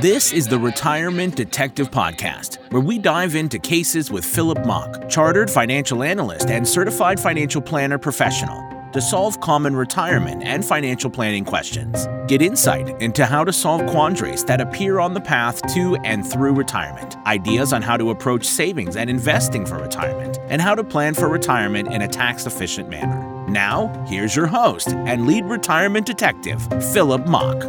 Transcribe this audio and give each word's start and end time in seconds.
This 0.00 0.32
is 0.32 0.46
the 0.46 0.58
Retirement 0.58 1.36
Detective 1.36 1.90
Podcast, 1.90 2.58
where 2.70 2.82
we 2.82 2.98
dive 2.98 3.34
into 3.34 3.58
cases 3.58 4.10
with 4.10 4.24
Philip 4.24 4.64
Mock, 4.66 5.08
chartered 5.08 5.50
financial 5.50 6.02
analyst 6.02 6.50
and 6.50 6.68
certified 6.68 7.18
financial 7.18 7.60
planner 7.60 7.98
professional, 7.98 8.62
to 8.92 9.00
solve 9.00 9.40
common 9.40 9.74
retirement 9.74 10.42
and 10.44 10.64
financial 10.64 11.10
planning 11.10 11.44
questions. 11.44 12.06
Get 12.28 12.42
insight 12.42 12.88
into 13.02 13.26
how 13.26 13.42
to 13.44 13.52
solve 13.52 13.86
quandaries 13.86 14.44
that 14.44 14.60
appear 14.60 15.00
on 15.00 15.14
the 15.14 15.20
path 15.20 15.60
to 15.74 15.96
and 16.04 16.26
through 16.26 16.52
retirement, 16.52 17.16
ideas 17.26 17.72
on 17.72 17.82
how 17.82 17.96
to 17.96 18.10
approach 18.10 18.44
savings 18.44 18.96
and 18.96 19.10
investing 19.10 19.66
for 19.66 19.76
retirement, 19.78 20.38
and 20.48 20.62
how 20.62 20.74
to 20.74 20.84
plan 20.84 21.14
for 21.14 21.28
retirement 21.28 21.92
in 21.92 22.02
a 22.02 22.08
tax 22.08 22.46
efficient 22.46 22.88
manner. 22.88 23.35
Now, 23.48 24.04
here's 24.08 24.34
your 24.34 24.46
host 24.46 24.88
and 24.88 25.24
lead 25.24 25.44
retirement 25.44 26.04
detective, 26.04 26.60
Philip 26.92 27.28
Mock. 27.28 27.62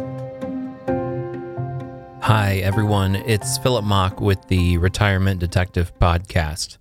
Hi, 2.20 2.56
everyone. 2.64 3.14
It's 3.14 3.58
Philip 3.58 3.84
Mock 3.84 4.20
with 4.20 4.48
the 4.48 4.76
Retirement 4.78 5.38
Detective 5.38 5.96
Podcast. 6.00 6.78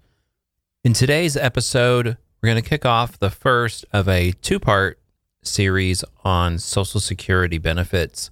In 0.83 0.93
today's 0.93 1.37
episode, 1.37 2.17
we're 2.41 2.49
going 2.49 2.61
to 2.61 2.67
kick 2.67 2.85
off 2.85 3.19
the 3.19 3.29
first 3.29 3.85
of 3.93 4.09
a 4.09 4.31
two 4.41 4.59
part 4.59 4.99
series 5.43 6.03
on 6.23 6.57
Social 6.57 6.99
Security 6.99 7.59
benefits. 7.59 8.31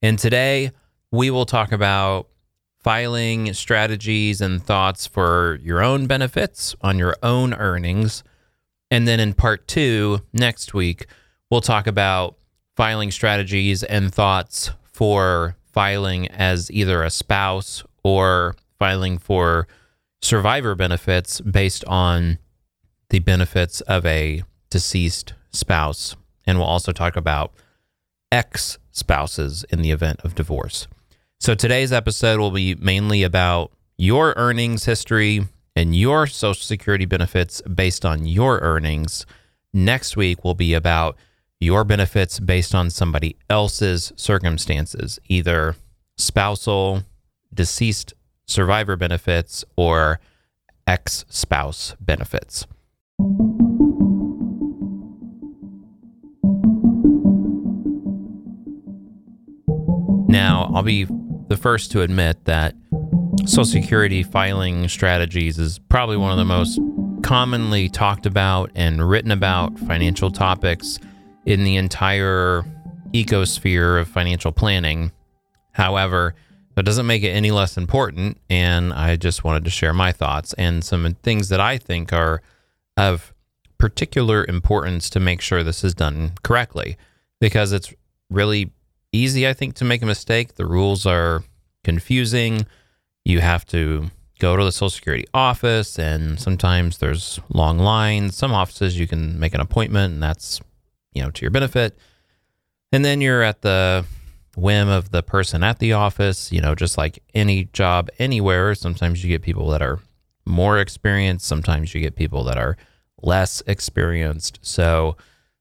And 0.00 0.18
today, 0.18 0.70
we 1.10 1.30
will 1.30 1.44
talk 1.44 1.70
about 1.70 2.28
filing 2.80 3.52
strategies 3.52 4.40
and 4.40 4.62
thoughts 4.64 5.06
for 5.06 5.58
your 5.62 5.82
own 5.82 6.06
benefits 6.06 6.74
on 6.80 6.98
your 6.98 7.14
own 7.22 7.52
earnings. 7.52 8.24
And 8.90 9.06
then 9.06 9.20
in 9.20 9.34
part 9.34 9.68
two, 9.68 10.20
next 10.32 10.74
week, 10.74 11.06
we'll 11.50 11.60
talk 11.60 11.86
about 11.86 12.36
filing 12.76 13.10
strategies 13.10 13.82
and 13.82 14.14
thoughts 14.14 14.70
for 14.84 15.56
filing 15.72 16.28
as 16.28 16.70
either 16.70 17.02
a 17.02 17.10
spouse 17.10 17.84
or 18.02 18.54
filing 18.78 19.18
for 19.18 19.66
survivor 20.22 20.74
benefits 20.74 21.40
based 21.40 21.84
on 21.84 22.38
the 23.10 23.18
benefits 23.18 23.80
of 23.82 24.04
a 24.06 24.42
deceased 24.70 25.34
spouse. 25.50 26.16
And 26.46 26.58
we'll 26.58 26.66
also 26.66 26.92
talk 26.92 27.16
about 27.16 27.52
ex 28.32 28.78
spouses 28.90 29.64
in 29.70 29.82
the 29.82 29.90
event 29.90 30.20
of 30.24 30.34
divorce. 30.34 30.86
So 31.40 31.54
today's 31.54 31.92
episode 31.92 32.40
will 32.40 32.50
be 32.50 32.74
mainly 32.74 33.22
about 33.22 33.72
your 33.96 34.34
earnings 34.36 34.84
history 34.84 35.46
and 35.78 35.94
your 35.94 36.26
Social 36.26 36.60
Security 36.60 37.04
benefits 37.04 37.62
based 37.62 38.04
on 38.04 38.26
your 38.26 38.58
earnings. 38.62 39.24
Next 39.72 40.16
week 40.16 40.42
will 40.42 40.56
be 40.56 40.74
about 40.74 41.16
your 41.60 41.84
benefits 41.84 42.40
based 42.40 42.74
on 42.74 42.90
somebody 42.90 43.36
else's 43.48 44.12
circumstances, 44.16 45.20
either 45.28 45.76
spousal, 46.16 47.04
deceased 47.54 48.12
survivor 48.44 48.96
benefits, 48.96 49.64
or 49.76 50.18
ex 50.88 51.24
spouse 51.28 51.94
benefits. 52.00 52.66
Now, 60.26 60.72
I'll 60.74 60.82
be 60.82 61.04
the 61.04 61.56
first 61.56 61.92
to 61.92 62.02
admit 62.02 62.46
that 62.46 62.74
Social 63.46 63.64
Security 63.64 64.22
filing 64.22 64.88
strategies 64.88 65.58
is 65.58 65.78
probably 65.78 66.16
one 66.16 66.32
of 66.32 66.38
the 66.38 66.44
most 66.44 66.78
commonly 67.22 67.88
talked 67.88 68.26
about 68.26 68.70
and 68.74 69.08
written 69.08 69.30
about 69.30 69.78
financial 69.80 70.30
topics 70.30 70.98
in 71.46 71.64
the 71.64 71.76
entire 71.76 72.64
ecosphere 73.12 74.00
of 74.00 74.08
financial 74.08 74.52
planning. 74.52 75.12
However, 75.72 76.34
that 76.74 76.84
doesn't 76.84 77.06
make 77.06 77.22
it 77.22 77.30
any 77.30 77.50
less 77.50 77.76
important. 77.76 78.38
And 78.48 78.92
I 78.92 79.16
just 79.16 79.44
wanted 79.44 79.64
to 79.64 79.70
share 79.70 79.92
my 79.92 80.12
thoughts 80.12 80.52
and 80.54 80.84
some 80.84 81.12
things 81.22 81.48
that 81.48 81.60
I 81.60 81.78
think 81.78 82.12
are 82.12 82.42
of 82.96 83.32
particular 83.78 84.44
importance 84.44 85.08
to 85.10 85.20
make 85.20 85.40
sure 85.40 85.62
this 85.62 85.84
is 85.84 85.94
done 85.94 86.32
correctly 86.42 86.96
because 87.40 87.72
it's 87.72 87.92
really 88.30 88.72
easy, 89.12 89.48
I 89.48 89.54
think, 89.54 89.74
to 89.76 89.84
make 89.84 90.02
a 90.02 90.06
mistake. 90.06 90.54
The 90.54 90.66
rules 90.66 91.06
are 91.06 91.42
confusing. 91.84 92.66
You 93.28 93.40
have 93.40 93.66
to 93.66 94.10
go 94.38 94.56
to 94.56 94.64
the 94.64 94.72
Social 94.72 94.90
Security 94.90 95.26
office, 95.34 95.98
and 95.98 96.40
sometimes 96.40 96.98
there's 96.98 97.40
long 97.50 97.78
lines. 97.78 98.36
Some 98.36 98.52
offices 98.52 98.98
you 98.98 99.06
can 99.06 99.38
make 99.38 99.54
an 99.54 99.60
appointment, 99.60 100.14
and 100.14 100.22
that's 100.22 100.60
you 101.18 101.22
know, 101.22 101.30
to 101.30 101.42
your 101.42 101.50
benefit. 101.50 101.98
And 102.92 103.04
then 103.04 103.20
you're 103.20 103.42
at 103.42 103.62
the 103.62 104.04
whim 104.56 104.88
of 104.88 105.10
the 105.10 105.22
person 105.22 105.62
at 105.62 105.78
the 105.78 105.92
office, 105.92 106.52
you 106.52 106.60
know, 106.60 106.74
just 106.74 106.96
like 106.96 107.22
any 107.34 107.64
job 107.72 108.08
anywhere. 108.18 108.74
Sometimes 108.74 109.22
you 109.22 109.28
get 109.28 109.42
people 109.42 109.68
that 109.68 109.82
are 109.82 109.98
more 110.46 110.78
experienced, 110.78 111.46
sometimes 111.46 111.94
you 111.94 112.00
get 112.00 112.16
people 112.16 112.44
that 112.44 112.56
are 112.56 112.76
less 113.20 113.62
experienced. 113.66 114.58
So 114.62 115.16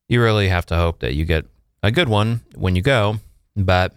you 0.07 0.21
really 0.21 0.47
have 0.47 0.65
to 0.67 0.75
hope 0.75 0.99
that 0.99 1.15
you 1.15 1.25
get 1.25 1.45
a 1.83 1.91
good 1.91 2.07
one 2.07 2.41
when 2.55 2.75
you 2.75 2.81
go. 2.81 3.17
But 3.55 3.93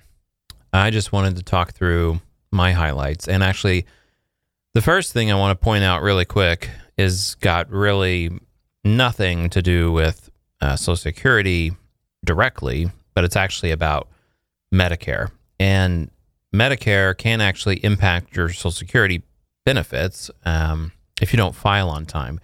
I 0.73 0.91
just 0.91 1.13
wanted 1.13 1.37
to 1.37 1.43
talk 1.43 1.73
through 1.73 2.21
my 2.51 2.73
highlights. 2.73 3.29
And 3.29 3.43
actually, 3.43 3.87
the 4.75 4.83
first 4.83 5.13
thing 5.13 5.31
I 5.31 5.37
want 5.37 5.59
to 5.59 5.65
point 5.65 5.85
out 5.85 6.03
really 6.03 6.25
quick 6.25 6.71
is 6.97 7.35
got 7.37 7.71
really 7.71 8.31
nothing 8.85 9.51
to 9.51 9.63
do 9.63 9.93
with 9.93 10.31
uh, 10.61 10.77
Social 10.77 10.97
Security 10.97 11.73
directly, 12.25 12.91
but 13.15 13.25
it's 13.25 13.37
actually 13.37 13.71
about 13.71 14.09
Medicare. 14.73 15.31
And 15.59 16.11
Medicare 16.55 17.17
can 17.17 17.41
actually 17.41 17.77
impact 17.85 18.37
your 18.37 18.49
Social 18.51 18.71
Security 18.71 19.23
benefits 19.65 20.31
um, 20.45 20.93
if 21.21 21.33
you 21.33 21.37
don't 21.37 21.55
file 21.55 21.89
on 21.89 22.07
time. 22.07 22.41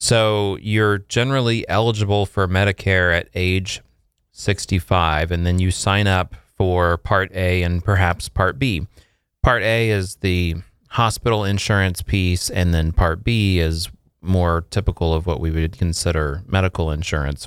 So 0.00 0.58
you're 0.60 0.98
generally 0.98 1.66
eligible 1.68 2.26
for 2.26 2.46
Medicare 2.46 3.16
at 3.16 3.28
age 3.34 3.80
65, 4.32 5.30
and 5.30 5.46
then 5.46 5.58
you 5.58 5.70
sign 5.70 6.06
up 6.06 6.34
for 6.56 6.98
Part 6.98 7.32
A 7.34 7.62
and 7.62 7.82
perhaps 7.84 8.28
Part 8.28 8.58
B. 8.58 8.86
Part 9.44 9.62
A 9.62 9.90
is 9.90 10.16
the 10.16 10.54
hospital 10.88 11.44
insurance 11.44 12.00
piece, 12.00 12.48
and 12.48 12.72
then 12.72 12.92
Part 12.92 13.22
B 13.22 13.58
is 13.58 13.90
more 14.22 14.64
typical 14.70 15.12
of 15.12 15.26
what 15.26 15.38
we 15.38 15.50
would 15.50 15.76
consider 15.76 16.42
medical 16.46 16.90
insurance. 16.90 17.46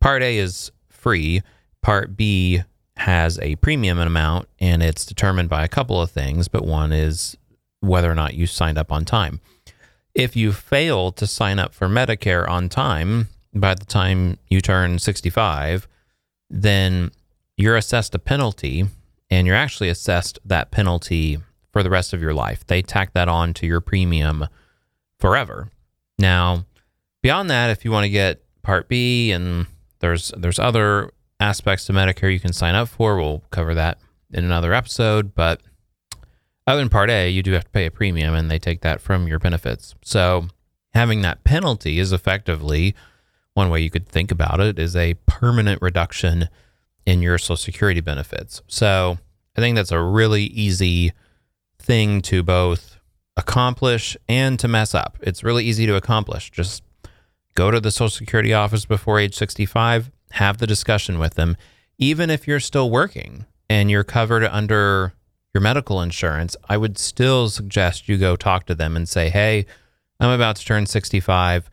Part 0.00 0.22
A 0.22 0.36
is 0.36 0.70
free, 0.90 1.40
Part 1.80 2.14
B 2.14 2.62
has 2.98 3.38
a 3.38 3.56
premium 3.56 3.98
amount, 3.98 4.48
and 4.58 4.82
it's 4.82 5.06
determined 5.06 5.48
by 5.48 5.64
a 5.64 5.68
couple 5.68 5.98
of 6.02 6.10
things, 6.10 6.46
but 6.46 6.66
one 6.66 6.92
is 6.92 7.38
whether 7.80 8.12
or 8.12 8.14
not 8.14 8.34
you 8.34 8.46
signed 8.46 8.76
up 8.76 8.92
on 8.92 9.06
time. 9.06 9.40
If 10.14 10.36
you 10.36 10.52
fail 10.52 11.10
to 11.12 11.26
sign 11.26 11.58
up 11.58 11.72
for 11.72 11.88
Medicare 11.88 12.46
on 12.46 12.68
time 12.68 13.28
by 13.54 13.74
the 13.74 13.86
time 13.86 14.36
you 14.48 14.60
turn 14.60 14.98
65, 14.98 15.88
then 16.50 17.12
you're 17.56 17.76
assessed 17.76 18.14
a 18.14 18.18
penalty 18.18 18.88
and 19.30 19.46
you're 19.46 19.56
actually 19.56 19.88
assessed 19.88 20.38
that 20.44 20.70
penalty 20.70 21.38
for 21.72 21.82
the 21.82 21.90
rest 21.90 22.12
of 22.12 22.20
your 22.20 22.34
life. 22.34 22.66
They 22.66 22.82
tack 22.82 23.12
that 23.12 23.28
on 23.28 23.54
to 23.54 23.66
your 23.66 23.80
premium 23.80 24.46
forever. 25.18 25.70
Now, 26.18 26.66
beyond 27.22 27.48
that, 27.50 27.70
if 27.70 27.84
you 27.84 27.90
want 27.90 28.04
to 28.04 28.10
get 28.10 28.42
Part 28.62 28.88
B 28.88 29.32
and 29.32 29.66
there's 30.00 30.32
there's 30.36 30.58
other 30.58 31.10
aspects 31.38 31.86
to 31.86 31.92
Medicare 31.92 32.32
you 32.32 32.40
can 32.40 32.52
sign 32.52 32.74
up 32.74 32.88
for, 32.88 33.16
we'll 33.16 33.42
cover 33.50 33.74
that 33.74 33.98
in 34.32 34.44
another 34.44 34.74
episode. 34.74 35.34
But 35.34 35.60
other 36.66 36.80
than 36.80 36.88
Part 36.88 37.10
A, 37.10 37.30
you 37.30 37.42
do 37.42 37.52
have 37.52 37.64
to 37.64 37.70
pay 37.70 37.86
a 37.86 37.90
premium, 37.90 38.34
and 38.34 38.50
they 38.50 38.58
take 38.58 38.82
that 38.82 39.00
from 39.00 39.26
your 39.26 39.38
benefits. 39.38 39.94
So 40.02 40.48
having 40.92 41.22
that 41.22 41.44
penalty 41.44 41.98
is 41.98 42.12
effectively 42.12 42.94
one 43.54 43.70
way 43.70 43.80
you 43.80 43.90
could 43.90 44.08
think 44.08 44.30
about 44.30 44.60
it 44.60 44.78
is 44.78 44.94
a 44.94 45.14
permanent 45.26 45.82
reduction 45.82 46.48
in 47.10 47.22
your 47.22 47.38
Social 47.38 47.56
Security 47.56 48.00
benefits. 48.00 48.62
So 48.68 49.18
I 49.56 49.60
think 49.60 49.74
that's 49.74 49.90
a 49.90 50.00
really 50.00 50.44
easy 50.44 51.12
thing 51.78 52.22
to 52.22 52.44
both 52.44 52.98
accomplish 53.36 54.16
and 54.28 54.60
to 54.60 54.68
mess 54.68 54.94
up. 54.94 55.18
It's 55.20 55.42
really 55.42 55.64
easy 55.64 55.86
to 55.86 55.96
accomplish. 55.96 56.52
Just 56.52 56.84
go 57.54 57.72
to 57.72 57.80
the 57.80 57.90
Social 57.90 58.10
Security 58.10 58.54
office 58.54 58.84
before 58.84 59.18
age 59.18 59.34
65, 59.34 60.12
have 60.32 60.58
the 60.58 60.68
discussion 60.68 61.18
with 61.18 61.34
them. 61.34 61.56
Even 61.98 62.30
if 62.30 62.46
you're 62.46 62.60
still 62.60 62.90
working 62.90 63.44
and 63.68 63.90
you're 63.90 64.04
covered 64.04 64.44
under 64.44 65.12
your 65.52 65.62
medical 65.62 66.00
insurance, 66.00 66.56
I 66.68 66.76
would 66.76 66.96
still 66.96 67.48
suggest 67.48 68.08
you 68.08 68.18
go 68.18 68.36
talk 68.36 68.66
to 68.66 68.74
them 68.74 68.96
and 68.96 69.08
say, 69.08 69.30
hey, 69.30 69.66
I'm 70.20 70.30
about 70.30 70.56
to 70.56 70.64
turn 70.64 70.86
65. 70.86 71.68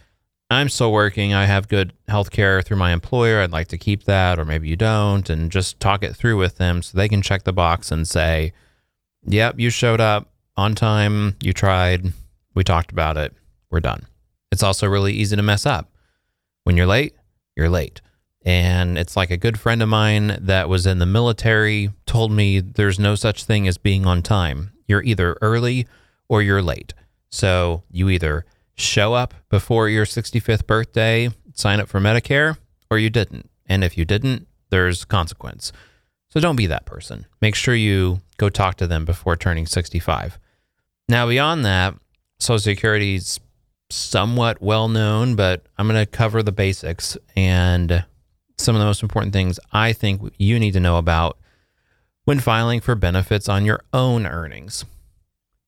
I'm 0.50 0.70
still 0.70 0.94
working. 0.94 1.34
I 1.34 1.46
have 1.46 1.68
good 1.68 1.94
health 2.08 2.32
care 2.32 2.62
through 2.62 2.78
my 2.78 2.94
employer. 2.94 3.42
I'd 3.42 3.52
like 3.52 3.68
to 3.70 3.78
keep 3.78 4.06
that, 4.06 4.40
or 4.40 4.46
maybe 4.46 4.70
you 4.70 4.78
don't, 4.78 5.30
and 5.30 5.52
just 5.52 5.80
talk 5.80 6.04
it 6.04 6.16
through 6.16 6.38
with 6.38 6.58
them 6.58 6.82
so 6.82 6.98
they 6.98 7.10
can 7.10 7.22
check 7.22 7.44
the 7.44 7.52
box 7.52 7.92
and 7.92 8.08
say, 8.08 8.54
yep, 9.26 9.60
you 9.60 9.70
showed 9.70 10.00
up 10.00 10.32
on 10.56 10.74
time, 10.74 11.36
you 11.42 11.52
tried, 11.52 12.14
we 12.56 12.64
talked 12.64 12.92
about 12.92 13.18
it, 13.18 13.34
we're 13.70 13.82
done. 13.82 14.06
It's 14.52 14.64
also 14.64 14.88
really 14.88 15.14
easy 15.14 15.36
to 15.36 15.44
mess 15.44 15.66
up. 15.66 15.92
When 16.64 16.78
you're 16.78 16.88
late, 16.88 17.14
you're 17.56 17.70
late. 17.70 18.02
And 18.46 18.98
it's 18.98 19.18
like 19.18 19.30
a 19.30 19.38
good 19.38 19.60
friend 19.60 19.84
of 19.84 19.90
mine 19.90 20.38
that 20.42 20.70
was 20.70 20.86
in 20.86 21.00
the 21.00 21.06
military 21.06 21.92
told 22.06 22.32
me 22.32 22.62
there's 22.62 22.98
no 22.98 23.16
such 23.16 23.44
thing 23.44 23.68
as 23.68 23.78
being 23.78 24.06
on 24.06 24.22
time. 24.22 24.72
You're 24.88 25.04
either 25.04 25.38
early 25.42 25.86
or 26.30 26.42
you're 26.42 26.62
late. 26.62 26.94
So 27.30 27.84
you 27.92 28.08
either 28.10 28.46
show 28.77 29.13
up 29.13 29.33
before 29.50 29.89
your 29.89 30.06
65th 30.06 30.68
birthday, 30.68 31.29
sign 31.53 31.79
up 31.79 31.88
for 31.88 32.00
Medicare, 32.00 32.57
or 32.89 32.97
you 32.97 33.09
didn't. 33.09 33.50
And 33.65 33.83
if 33.83 33.97
you 33.97 34.06
didn't, 34.06 34.47
there's 34.69 35.06
consequence. 35.06 35.71
So 36.29 36.39
don't 36.39 36.56
be 36.56 36.68
that 36.68 36.85
person. 36.85 37.25
Make 37.41 37.56
sure 37.56 37.75
you 37.75 38.21
go 38.38 38.50
talk 38.50 38.75
to 38.77 38.88
them 38.88 39.06
before 39.06 39.35
turning 39.35 39.65
65. 39.65 40.39
Now, 41.09 41.27
beyond 41.27 41.65
that, 41.65 41.95
Social 42.39 42.59
Security's 42.59 43.39
somewhat 43.89 44.62
well 44.62 44.88
known, 44.88 45.35
but 45.35 45.65
I'm 45.77 45.88
going 45.88 46.00
to 46.00 46.06
cover 46.06 46.44
the 46.44 46.51
basics 46.51 47.18
and 47.35 48.06
some 48.57 48.75
of 48.75 48.79
the 48.79 48.85
most 48.85 49.01
important 49.01 49.33
things 49.33 49.59
I 49.71 49.94
think 49.94 50.33
you 50.38 50.59
need 50.59 50.74
to 50.74 50.79
know 50.79 50.97
about 50.97 51.38
when 52.25 52.39
filing 52.39 52.81
for 52.81 52.95
benefits 52.95 53.47
on 53.47 53.65
your 53.65 53.79
own 53.94 54.27
earnings. 54.27 54.83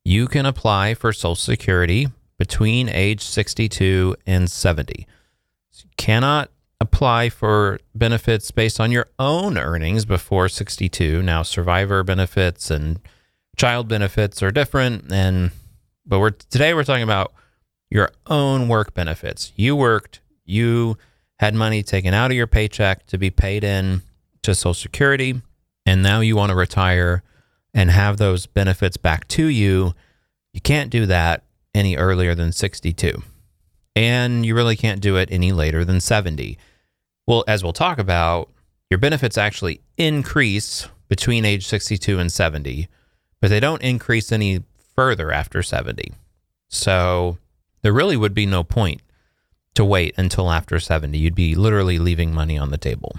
You 0.03 0.27
can 0.27 0.45
apply 0.45 0.93
for 0.93 1.13
Social 1.13 1.35
Security 1.35 2.07
between 2.39 2.89
age 2.89 3.21
62 3.21 4.15
and 4.25 4.49
70. 4.49 5.05
So 5.69 5.83
you 5.83 5.91
cannot 5.97 6.49
apply 6.79 7.29
for 7.29 7.79
benefits 7.93 8.49
based 8.49 8.79
on 8.79 8.91
your 8.91 9.07
own 9.19 9.57
earnings 9.57 10.05
before 10.05 10.49
62. 10.49 11.21
Now, 11.21 11.43
survivor 11.43 12.01
benefits 12.03 12.71
and 12.71 12.99
child 13.57 13.89
benefits 13.89 14.41
are 14.41 14.51
different 14.51 15.11
and 15.11 15.51
but 16.05 16.19
we're 16.19 16.29
today 16.29 16.73
we're 16.73 16.85
talking 16.85 17.03
about 17.03 17.33
your 17.91 18.09
own 18.27 18.69
work 18.69 18.93
benefits. 18.93 19.51
You 19.55 19.75
worked, 19.75 20.21
you 20.45 20.97
had 21.39 21.53
money 21.53 21.83
taken 21.83 22.13
out 22.13 22.31
of 22.31 22.37
your 22.37 22.47
paycheck 22.47 23.05
to 23.07 23.17
be 23.17 23.29
paid 23.29 23.63
in 23.63 24.01
to 24.43 24.55
Social 24.55 24.73
Security, 24.73 25.41
and 25.85 26.01
now 26.01 26.21
you 26.21 26.35
want 26.35 26.51
to 26.51 26.55
retire 26.55 27.21
and 27.73 27.91
have 27.91 28.17
those 28.17 28.45
benefits 28.45 28.97
back 28.97 29.27
to 29.29 29.45
you. 29.45 29.93
You 30.53 30.61
can't 30.61 30.89
do 30.89 31.05
that 31.05 31.43
any 31.79 31.95
earlier 31.95 32.35
than 32.35 32.51
62. 32.51 33.23
And 33.95 34.45
you 34.45 34.53
really 34.53 34.75
can't 34.75 35.01
do 35.01 35.15
it 35.15 35.29
any 35.31 35.51
later 35.51 35.83
than 35.83 35.99
70. 35.99 36.57
Well, 37.25 37.43
as 37.47 37.63
we'll 37.63 37.73
talk 37.73 37.97
about, 37.97 38.49
your 38.89 38.97
benefits 38.99 39.37
actually 39.37 39.81
increase 39.97 40.87
between 41.07 41.45
age 41.45 41.65
62 41.65 42.19
and 42.19 42.31
70, 42.31 42.87
but 43.41 43.49
they 43.49 43.59
don't 43.59 43.81
increase 43.81 44.31
any 44.31 44.63
further 44.95 45.31
after 45.31 45.63
70. 45.63 46.11
So 46.69 47.37
there 47.81 47.93
really 47.93 48.17
would 48.17 48.33
be 48.33 48.45
no 48.45 48.63
point 48.63 49.01
to 49.75 49.85
wait 49.85 50.13
until 50.17 50.51
after 50.51 50.79
70. 50.79 51.17
You'd 51.17 51.35
be 51.35 51.55
literally 51.55 51.99
leaving 51.99 52.33
money 52.33 52.57
on 52.57 52.71
the 52.71 52.77
table. 52.77 53.15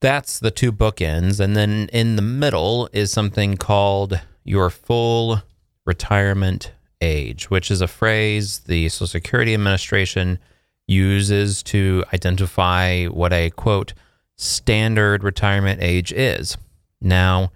That's 0.00 0.38
the 0.38 0.50
two 0.50 0.72
bookends. 0.72 1.40
And 1.40 1.56
then 1.56 1.88
in 1.92 2.16
the 2.16 2.22
middle 2.22 2.88
is 2.92 3.10
something 3.10 3.56
called 3.56 4.20
your 4.44 4.70
full 4.70 5.42
retirement 5.84 6.72
age, 7.00 7.50
which 7.50 7.70
is 7.70 7.80
a 7.80 7.88
phrase 7.88 8.60
the 8.60 8.88
Social 8.88 9.06
Security 9.06 9.54
Administration 9.54 10.38
uses 10.86 11.62
to 11.62 12.04
identify 12.12 13.06
what 13.06 13.32
a 13.32 13.50
quote 13.50 13.94
standard 14.36 15.22
retirement 15.22 15.82
age 15.82 16.12
is. 16.12 16.56
Now, 17.00 17.52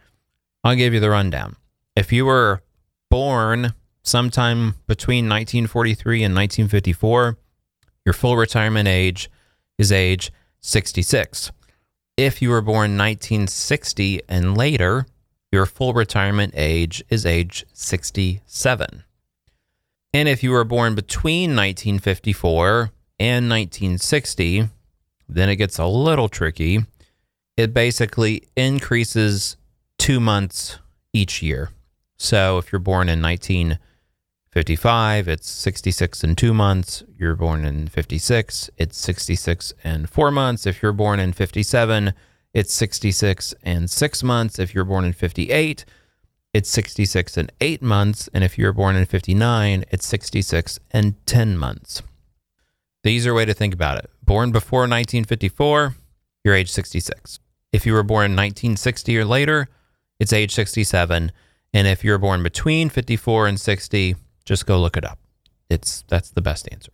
I'll 0.63 0.77
give 0.77 0.95
you 0.95 1.01
the 1.01 1.11
rundown. 1.11 1.57
If 1.97 2.13
you 2.13 2.27
were 2.27 2.63
born 3.11 3.75
sometime 4.03 4.75
between 4.87 5.29
1943 5.29 6.23
and 6.23 6.35
1954, 6.35 7.37
your 8.05 8.13
full 8.13 8.37
retirement 8.37 8.89
age 8.89 9.31
is 9.79 9.91
age 9.91 10.33
66. 10.61 11.53
If 12.17 12.41
you 12.41 12.51
were 12.51 12.61
born 12.61 12.97
1960 12.97 14.21
and 14.29 14.57
later, 14.57 15.07
your 15.51 15.67
full 15.67 15.93
retirement 15.93 16.55
age 16.57 17.03
is 17.09 17.27
age 17.27 17.65
67. 17.73 19.05
And 20.15 20.27
if 20.29 20.43
you 20.45 20.53
were 20.53 20.63
born 20.63 20.95
between 20.95 21.57
1954 21.57 22.93
and 23.19 23.51
1960, 23.51 24.69
then 25.29 25.49
it 25.49 25.57
gets 25.57 25.81
a 25.81 25.87
little 25.87 26.29
tricky. 26.29 26.87
It 27.57 27.75
basically 27.75 28.45
increases 28.57 29.57
two 29.99 30.21
months 30.21 30.79
each 31.13 31.43
year. 31.43 31.71
So 32.17 32.59
if 32.59 32.71
you're 32.71 32.79
born 32.79 33.09
in 33.09 33.21
1955, 33.21 35.27
it's 35.27 35.51
66 35.51 36.23
and 36.23 36.39
two 36.39 36.55
months. 36.55 37.03
You're 37.19 37.35
born 37.35 37.65
in 37.65 37.89
56, 37.89 38.71
it's 38.79 38.97
66 38.97 39.73
and 39.83 40.09
four 40.09 40.31
months. 40.31 40.65
If 40.65 40.81
you're 40.81 40.93
born 40.93 41.19
in 41.19 41.33
57, 41.33 42.15
it's 42.53 42.73
66 42.73 43.53
and 43.65 43.91
six 43.91 44.23
months. 44.23 44.61
If 44.61 44.77
you're 44.77 44.85
born 44.85 45.05
in 45.05 45.13
58, 45.13 45.85
it's 46.55 46.71
66 46.71 47.37
and 47.37 47.53
eight 47.61 47.83
months. 47.83 48.31
And 48.33 48.45
if 48.45 48.57
you're 48.57 48.73
born 48.73 48.97
in 48.97 49.05
59, 49.05 49.85
it's 49.91 50.07
66 50.07 50.79
and 50.93 51.15
10 51.27 51.59
months. 51.59 52.03
The 53.03 53.11
easier 53.11 53.35
way 53.35 53.45
to 53.45 53.53
think 53.53 53.75
about 53.75 53.99
it 53.99 54.09
born 54.23 54.53
before 54.53 54.81
1954, 54.83 55.97
you're 56.45 56.55
age 56.55 56.71
66. 56.71 57.41
If 57.73 57.85
you 57.85 57.93
were 57.93 58.03
born 58.03 58.27
in 58.27 58.33
1960 58.33 59.19
or 59.19 59.25
later, 59.25 59.69
it's 60.19 60.33
age 60.33 60.55
67. 60.55 61.33
And 61.75 61.87
if 61.87 62.05
you're 62.05 62.19
born 62.19 62.43
between 62.43 62.89
54 62.89 63.49
and 63.49 63.61
60, 63.61 64.17
just 64.45 64.65
go 64.65 64.81
look 64.81 64.97
it 64.97 65.05
up. 65.05 65.19
It's 65.69 66.05
that's 66.09 66.31
the 66.31 66.41
best 66.41 66.69
answer. 66.71 66.93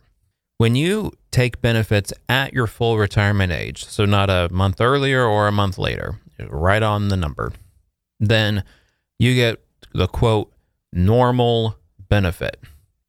When 0.56 0.74
you 0.74 1.12
take 1.30 1.60
benefits 1.60 2.12
at 2.28 2.52
your 2.52 2.66
full 2.66 2.98
retirement 2.98 3.52
age, 3.52 3.84
so 3.84 4.04
not 4.04 4.30
a 4.30 4.48
month 4.50 4.80
earlier 4.80 5.24
or 5.24 5.48
a 5.48 5.52
month 5.52 5.78
later, 5.78 6.18
right 6.48 6.82
on 6.82 7.08
the 7.08 7.16
number, 7.16 7.52
then 8.18 8.64
you 9.20 9.34
get 9.34 9.62
the 9.92 10.08
quote 10.08 10.50
normal 10.92 11.76
benefit. 12.08 12.58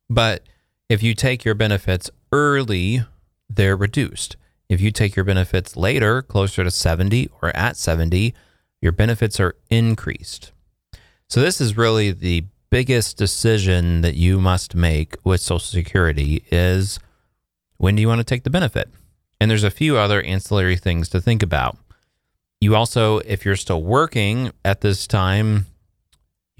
But 0.09 0.43
if 0.89 1.01
you 1.01 1.15
take 1.15 1.45
your 1.45 1.55
benefits 1.55 2.11
early, 2.33 3.05
they're 3.49 3.77
reduced. 3.77 4.35
If 4.67 4.81
you 4.81 4.91
take 4.91 5.15
your 5.15 5.23
benefits 5.23 5.77
later, 5.77 6.21
closer 6.21 6.65
to 6.65 6.69
70 6.69 7.29
or 7.41 7.55
at 7.55 7.77
70, 7.77 8.33
your 8.81 8.91
benefits 8.91 9.39
are 9.39 9.55
increased. 9.69 10.51
So, 11.29 11.39
this 11.39 11.61
is 11.61 11.77
really 11.77 12.11
the 12.11 12.43
biggest 12.69 13.17
decision 13.17 14.01
that 14.01 14.15
you 14.15 14.39
must 14.39 14.75
make 14.75 15.15
with 15.23 15.39
Social 15.39 15.59
Security 15.59 16.43
is 16.51 16.99
when 17.77 17.95
do 17.95 18.01
you 18.01 18.09
want 18.09 18.19
to 18.19 18.25
take 18.25 18.43
the 18.43 18.49
benefit? 18.49 18.89
And 19.39 19.49
there's 19.49 19.63
a 19.63 19.71
few 19.71 19.97
other 19.97 20.21
ancillary 20.21 20.75
things 20.75 21.07
to 21.09 21.21
think 21.21 21.41
about. 21.41 21.77
You 22.59 22.75
also, 22.75 23.19
if 23.19 23.45
you're 23.45 23.55
still 23.55 23.81
working 23.81 24.51
at 24.65 24.81
this 24.81 25.07
time, 25.07 25.67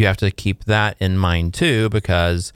you 0.01 0.07
have 0.07 0.17
to 0.17 0.31
keep 0.31 0.65
that 0.65 0.97
in 0.99 1.17
mind 1.17 1.53
too, 1.53 1.87
because 1.89 2.51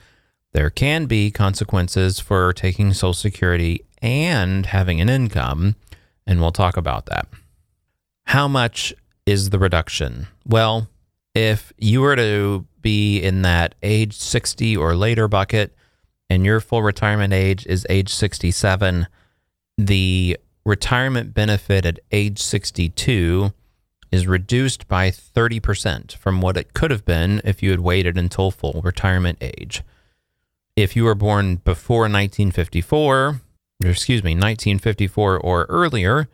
there 0.52 0.68
can 0.68 1.06
be 1.06 1.30
consequences 1.30 2.20
for 2.20 2.52
taking 2.52 2.92
Social 2.92 3.14
Security 3.14 3.84
and 4.02 4.66
having 4.66 5.00
an 5.00 5.08
income. 5.08 5.76
And 6.26 6.40
we'll 6.40 6.52
talk 6.52 6.76
about 6.76 7.06
that. 7.06 7.28
How 8.26 8.48
much 8.48 8.92
is 9.24 9.50
the 9.50 9.58
reduction? 9.58 10.26
Well, 10.44 10.88
if 11.34 11.72
you 11.78 12.00
were 12.00 12.16
to 12.16 12.66
be 12.82 13.20
in 13.20 13.42
that 13.42 13.74
age 13.82 14.14
60 14.14 14.76
or 14.76 14.94
later 14.94 15.28
bucket 15.28 15.74
and 16.28 16.44
your 16.44 16.60
full 16.60 16.82
retirement 16.82 17.32
age 17.32 17.66
is 17.66 17.86
age 17.88 18.12
67, 18.12 19.06
the 19.78 20.38
retirement 20.64 21.32
benefit 21.32 21.86
at 21.86 22.00
age 22.10 22.40
62 22.40 23.52
is 24.10 24.26
reduced 24.26 24.88
by 24.88 25.10
30% 25.10 26.16
from 26.16 26.40
what 26.40 26.56
it 26.56 26.74
could 26.74 26.90
have 26.90 27.04
been 27.04 27.40
if 27.44 27.62
you 27.62 27.70
had 27.70 27.80
waited 27.80 28.16
until 28.16 28.50
full 28.50 28.80
retirement 28.82 29.38
age. 29.40 29.82
If 30.76 30.94
you 30.94 31.04
were 31.04 31.14
born 31.14 31.56
before 31.56 32.02
1954, 32.02 33.14
or 33.16 33.40
excuse 33.84 34.22
me, 34.22 34.32
1954 34.32 35.38
or 35.38 35.64
earlier, 35.68 36.28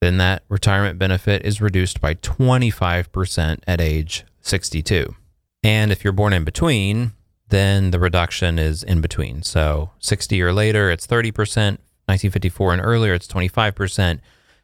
then 0.00 0.16
that 0.16 0.42
retirement 0.48 0.98
benefit 0.98 1.44
is 1.44 1.60
reduced 1.60 2.00
by 2.00 2.14
25% 2.14 3.60
at 3.66 3.80
age 3.80 4.24
62. 4.40 5.14
And 5.62 5.92
if 5.92 6.02
you're 6.02 6.12
born 6.12 6.32
in 6.32 6.44
between, 6.44 7.12
then 7.50 7.90
the 7.92 8.00
reduction 8.00 8.58
is 8.58 8.82
in 8.82 9.00
between. 9.00 9.42
So 9.42 9.90
60 10.00 10.42
or 10.42 10.52
later, 10.52 10.90
it's 10.90 11.06
30%. 11.06 11.78
1954 12.06 12.72
and 12.72 12.82
earlier, 12.82 13.14
it's 13.14 13.28
25%. 13.28 14.18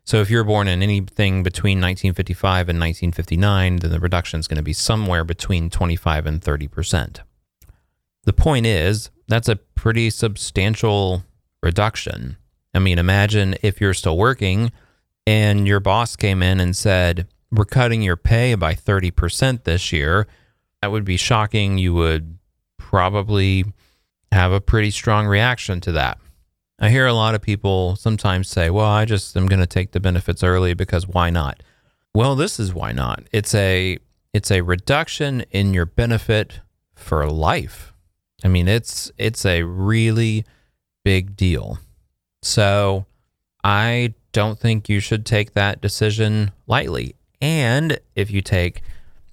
So 0.08 0.22
if 0.22 0.30
you're 0.30 0.42
born 0.42 0.68
in 0.68 0.82
anything 0.82 1.42
between 1.42 1.82
1955 1.82 2.70
and 2.70 2.80
1959, 2.80 3.76
then 3.76 3.90
the 3.90 4.00
reduction 4.00 4.40
is 4.40 4.48
going 4.48 4.56
to 4.56 4.62
be 4.62 4.72
somewhere 4.72 5.22
between 5.22 5.68
25 5.68 6.24
and 6.24 6.40
30%. 6.40 7.18
The 8.24 8.32
point 8.32 8.64
is, 8.64 9.10
that's 9.26 9.50
a 9.50 9.56
pretty 9.56 10.08
substantial 10.08 11.24
reduction. 11.62 12.38
I 12.72 12.78
mean, 12.78 12.98
imagine 12.98 13.56
if 13.60 13.82
you're 13.82 13.92
still 13.92 14.16
working 14.16 14.72
and 15.26 15.68
your 15.68 15.78
boss 15.78 16.16
came 16.16 16.42
in 16.42 16.58
and 16.58 16.74
said, 16.74 17.28
we're 17.52 17.66
cutting 17.66 18.00
your 18.00 18.16
pay 18.16 18.54
by 18.54 18.72
30% 18.72 19.64
this 19.64 19.92
year, 19.92 20.26
that 20.80 20.90
would 20.90 21.04
be 21.04 21.18
shocking. 21.18 21.76
You 21.76 21.92
would 21.92 22.38
probably 22.78 23.66
have 24.32 24.52
a 24.52 24.60
pretty 24.62 24.90
strong 24.90 25.26
reaction 25.26 25.82
to 25.82 25.92
that. 25.92 26.18
I 26.78 26.90
hear 26.90 27.06
a 27.06 27.12
lot 27.12 27.34
of 27.34 27.42
people 27.42 27.96
sometimes 27.96 28.48
say, 28.48 28.70
well, 28.70 28.86
I 28.86 29.04
just 29.04 29.36
am 29.36 29.46
going 29.46 29.60
to 29.60 29.66
take 29.66 29.90
the 29.90 30.00
benefits 30.00 30.44
early 30.44 30.74
because 30.74 31.08
why 31.08 31.28
not? 31.28 31.62
Well, 32.14 32.36
this 32.36 32.60
is 32.60 32.72
why 32.72 32.92
not. 32.92 33.24
It's 33.32 33.54
a 33.54 33.98
it's 34.32 34.50
a 34.50 34.60
reduction 34.60 35.44
in 35.50 35.74
your 35.74 35.86
benefit 35.86 36.60
for 36.94 37.28
life. 37.28 37.92
I 38.44 38.48
mean, 38.48 38.68
it's 38.68 39.10
it's 39.18 39.44
a 39.44 39.64
really 39.64 40.44
big 41.04 41.36
deal. 41.36 41.78
So, 42.42 43.06
I 43.64 44.14
don't 44.32 44.58
think 44.58 44.88
you 44.88 45.00
should 45.00 45.26
take 45.26 45.54
that 45.54 45.80
decision 45.80 46.52
lightly. 46.68 47.16
And 47.40 47.98
if 48.14 48.30
you 48.30 48.40
take 48.40 48.82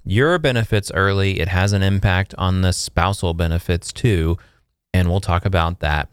your 0.03 0.39
benefits 0.39 0.91
early, 0.91 1.39
it 1.39 1.49
has 1.49 1.73
an 1.73 1.83
impact 1.83 2.33
on 2.37 2.61
the 2.61 2.73
spousal 2.73 3.35
benefits 3.35 3.93
too. 3.93 4.37
And 4.93 5.09
we'll 5.09 5.21
talk 5.21 5.45
about 5.45 5.79
that 5.81 6.09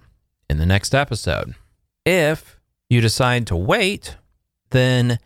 in 0.49 0.59
the 0.59 0.67
next 0.67 0.95
episode. 0.95 1.55
If 2.05 2.59
you 2.89 3.01
decide 3.01 3.47
to 3.49 3.57
wait, 3.57 4.17
then 4.71 5.19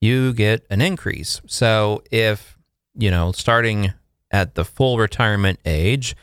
you 0.00 0.32
get 0.32 0.66
an 0.70 0.80
increase. 0.80 1.40
So 1.46 2.02
if, 2.10 2.58
you 2.94 3.10
know, 3.10 3.32
starting 3.32 3.92
at 4.30 4.54
the 4.54 4.64
full 4.64 4.98
retirement 4.98 5.58
age, 5.64 6.16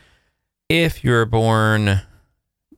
if 0.68 1.02
you're 1.02 1.24
born 1.24 1.86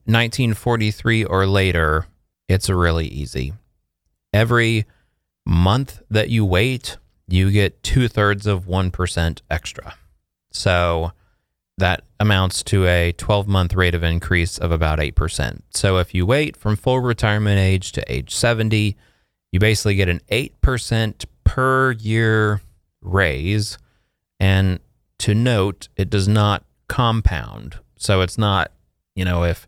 1943 0.06 1.24
or 1.24 1.46
later, 1.46 2.06
it's 2.48 2.68
really 2.68 3.06
easy. 3.06 3.52
Every 4.32 4.86
month 5.46 6.02
that 6.10 6.30
you 6.30 6.44
wait, 6.44 6.96
you 7.28 7.50
get 7.50 7.82
two 7.82 8.08
thirds 8.08 8.46
of 8.46 8.64
1% 8.64 9.40
extra. 9.50 9.94
So 10.50 11.12
that 11.78 12.04
amounts 12.20 12.62
to 12.62 12.86
a 12.86 13.12
12 13.12 13.48
month 13.48 13.74
rate 13.74 13.94
of 13.94 14.02
increase 14.02 14.58
of 14.58 14.70
about 14.70 14.98
8%. 14.98 15.62
So 15.70 15.98
if 15.98 16.14
you 16.14 16.24
wait 16.24 16.56
from 16.56 16.76
full 16.76 17.00
retirement 17.00 17.58
age 17.58 17.92
to 17.92 18.12
age 18.12 18.34
70, 18.34 18.96
you 19.52 19.60
basically 19.60 19.96
get 19.96 20.08
an 20.08 20.20
8% 20.30 21.24
per 21.44 21.92
year 21.92 22.60
raise. 23.00 23.78
And 24.38 24.80
to 25.18 25.34
note, 25.34 25.88
it 25.96 26.10
does 26.10 26.28
not 26.28 26.64
compound. 26.88 27.78
So 27.96 28.20
it's 28.20 28.38
not, 28.38 28.72
you 29.14 29.24
know, 29.24 29.44
if 29.44 29.66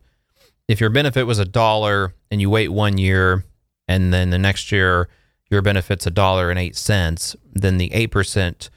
if 0.69 0.81
your 0.81 0.91
benefit 0.91 1.25
was 1.25 1.39
a 1.39 1.45
dollar 1.45 2.15
and 2.31 2.41
you 2.41 2.51
wait 2.51 2.69
one 2.69 2.99
year 2.99 3.45
and 3.87 4.13
then 4.13 4.31
the 4.31 4.39
next 4.39 4.73
year 4.73 5.09
your 5.49 5.63
benefit's 5.63 6.07
a 6.07 6.11
dollar 6.11 6.51
and 6.51 6.59
eight 6.59 6.77
cents, 6.77 7.37
then 7.53 7.79
the 7.79 7.91
8% 7.91 8.69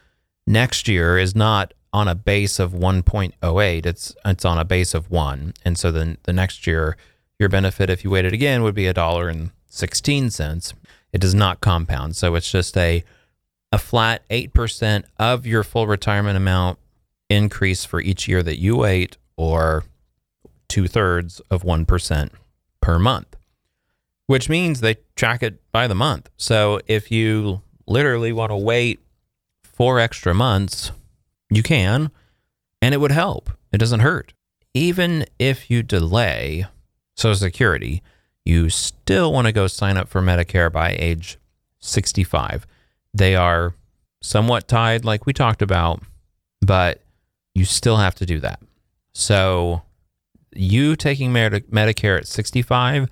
next 0.45 0.87
year 0.87 1.17
is 1.17 1.35
not 1.35 1.73
on 1.91 2.07
a 2.07 2.15
base 2.15 2.59
of 2.59 2.71
1.08 2.71 3.85
it's 3.85 4.15
it's 4.23 4.45
on 4.45 4.57
a 4.57 4.65
base 4.65 4.93
of 4.93 5.09
1 5.09 5.53
and 5.65 5.77
so 5.77 5.91
then 5.91 6.17
the 6.23 6.33
next 6.33 6.67
year 6.67 6.95
your 7.39 7.49
benefit 7.49 7.89
if 7.89 8.03
you 8.03 8.09
waited 8.09 8.33
again 8.33 8.61
would 8.63 8.75
be 8.75 8.85
a 8.85 8.93
dollar 8.93 9.29
and 9.29 9.51
16 9.69 10.29
cents. 10.31 10.73
It 11.13 11.21
does 11.21 11.33
not 11.33 11.61
compound. 11.61 12.15
So 12.15 12.35
it's 12.35 12.51
just 12.51 12.75
a 12.77 13.03
a 13.71 13.77
flat 13.77 14.27
8% 14.29 15.03
of 15.19 15.45
your 15.45 15.63
full 15.63 15.85
retirement 15.85 16.35
amount 16.35 16.79
increase 17.29 17.85
for 17.85 18.01
each 18.01 18.27
year 18.27 18.41
that 18.41 18.57
you 18.57 18.77
wait 18.77 19.17
or 19.37 19.83
two 20.67 20.87
thirds 20.87 21.39
of 21.51 21.61
1% 21.61 22.31
per 22.81 22.97
month 22.97 23.35
which 24.25 24.47
means 24.47 24.81
they 24.81 24.95
track 25.15 25.41
it 25.41 25.59
by 25.71 25.87
the 25.87 25.95
month. 25.95 26.29
So 26.37 26.81
if 26.85 27.09
you 27.09 27.63
literally 27.87 28.31
want 28.31 28.51
to 28.51 28.55
wait 28.55 28.99
four 29.63 29.99
extra 29.99 30.35
months 30.35 30.91
you 31.49 31.63
can, 31.63 32.11
and 32.81 32.93
it 32.93 32.99
would 32.99 33.11
help. 33.11 33.49
It 33.71 33.77
doesn't 33.77 34.01
hurt. 34.01 34.33
Even 34.73 35.25
if 35.37 35.69
you 35.69 35.83
delay 35.83 36.65
Social 37.15 37.35
Security, 37.35 38.01
you 38.45 38.69
still 38.69 39.33
want 39.33 39.47
to 39.47 39.51
go 39.51 39.67
sign 39.67 39.97
up 39.97 40.07
for 40.09 40.21
Medicare 40.21 40.71
by 40.71 40.95
age 40.97 41.37
65. 41.79 42.65
They 43.13 43.35
are 43.35 43.73
somewhat 44.21 44.67
tied, 44.67 45.05
like 45.05 45.25
we 45.25 45.33
talked 45.33 45.61
about, 45.61 46.01
but 46.61 47.01
you 47.55 47.65
still 47.65 47.97
have 47.97 48.15
to 48.15 48.25
do 48.25 48.39
that. 48.39 48.59
So, 49.13 49.81
you 50.55 50.95
taking 50.95 51.31
Medicare 51.31 52.17
at 52.17 52.27
65 52.27 53.07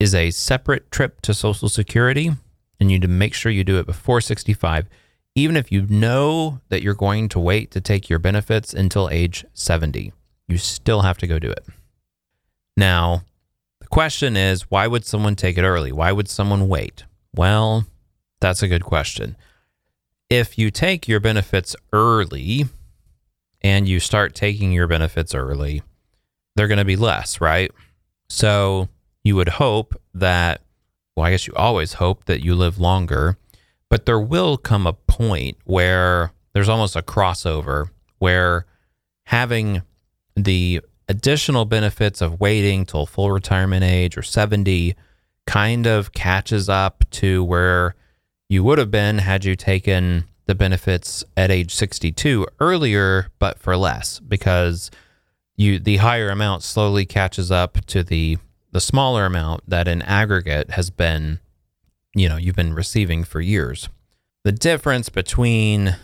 is 0.00 0.14
a 0.14 0.30
separate 0.30 0.90
trip 0.90 1.20
to 1.22 1.34
Social 1.34 1.68
Security, 1.68 2.28
and 2.28 2.90
you 2.90 2.98
need 2.98 3.02
to 3.02 3.08
make 3.08 3.34
sure 3.34 3.50
you 3.50 3.64
do 3.64 3.78
it 3.78 3.86
before 3.86 4.20
65 4.20 4.86
even 5.34 5.56
if 5.56 5.72
you 5.72 5.86
know 5.88 6.60
that 6.68 6.82
you're 6.82 6.94
going 6.94 7.28
to 7.30 7.40
wait 7.40 7.70
to 7.72 7.80
take 7.80 8.08
your 8.08 8.18
benefits 8.18 8.72
until 8.72 9.08
age 9.10 9.44
70, 9.52 10.12
you 10.46 10.58
still 10.58 11.02
have 11.02 11.18
to 11.18 11.26
go 11.26 11.38
do 11.38 11.50
it. 11.50 11.66
Now, 12.76 13.22
the 13.80 13.86
question 13.86 14.36
is 14.36 14.70
why 14.70 14.86
would 14.86 15.04
someone 15.04 15.36
take 15.36 15.58
it 15.58 15.64
early? 15.64 15.92
Why 15.92 16.12
would 16.12 16.28
someone 16.28 16.68
wait? 16.68 17.04
Well, 17.34 17.86
that's 18.40 18.62
a 18.62 18.68
good 18.68 18.84
question. 18.84 19.36
If 20.30 20.56
you 20.58 20.70
take 20.70 21.08
your 21.08 21.20
benefits 21.20 21.74
early 21.92 22.66
and 23.60 23.88
you 23.88 24.00
start 24.00 24.34
taking 24.34 24.72
your 24.72 24.86
benefits 24.86 25.34
early, 25.34 25.82
they're 26.54 26.68
going 26.68 26.78
to 26.78 26.84
be 26.84 26.96
less, 26.96 27.40
right? 27.40 27.70
So 28.28 28.88
you 29.24 29.36
would 29.36 29.48
hope 29.48 30.00
that, 30.14 30.60
well, 31.16 31.26
I 31.26 31.30
guess 31.32 31.46
you 31.46 31.54
always 31.54 31.94
hope 31.94 32.26
that 32.26 32.44
you 32.44 32.54
live 32.54 32.78
longer 32.78 33.36
but 33.94 34.06
there 34.06 34.18
will 34.18 34.56
come 34.56 34.88
a 34.88 34.92
point 34.92 35.56
where 35.66 36.32
there's 36.52 36.68
almost 36.68 36.96
a 36.96 37.00
crossover 37.00 37.90
where 38.18 38.66
having 39.26 39.82
the 40.34 40.80
additional 41.08 41.64
benefits 41.64 42.20
of 42.20 42.40
waiting 42.40 42.84
till 42.84 43.06
full 43.06 43.30
retirement 43.30 43.84
age 43.84 44.18
or 44.18 44.22
70 44.22 44.96
kind 45.46 45.86
of 45.86 46.12
catches 46.12 46.68
up 46.68 47.04
to 47.12 47.44
where 47.44 47.94
you 48.48 48.64
would 48.64 48.78
have 48.78 48.90
been 48.90 49.18
had 49.18 49.44
you 49.44 49.54
taken 49.54 50.24
the 50.46 50.56
benefits 50.56 51.22
at 51.36 51.52
age 51.52 51.72
62 51.72 52.48
earlier 52.58 53.28
but 53.38 53.60
for 53.60 53.76
less 53.76 54.18
because 54.18 54.90
you 55.54 55.78
the 55.78 55.98
higher 55.98 56.30
amount 56.30 56.64
slowly 56.64 57.06
catches 57.06 57.52
up 57.52 57.78
to 57.86 58.02
the 58.02 58.38
the 58.72 58.80
smaller 58.80 59.24
amount 59.24 59.62
that 59.70 59.86
in 59.86 60.02
aggregate 60.02 60.70
has 60.72 60.90
been 60.90 61.38
you 62.14 62.28
know 62.28 62.36
you've 62.36 62.56
been 62.56 62.74
receiving 62.74 63.24
for 63.24 63.40
years. 63.40 63.88
The 64.44 64.52
difference 64.52 65.08
between 65.08 65.96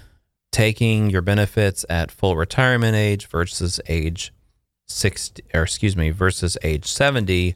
taking 0.52 1.10
your 1.10 1.22
benefits 1.22 1.84
at 1.88 2.10
full 2.10 2.36
retirement 2.36 2.96
age 2.96 3.26
versus 3.26 3.80
age 3.88 4.32
60 4.88 5.42
or 5.54 5.62
excuse 5.62 5.96
me 5.96 6.10
versus 6.10 6.58
age 6.62 6.86
70 6.86 7.54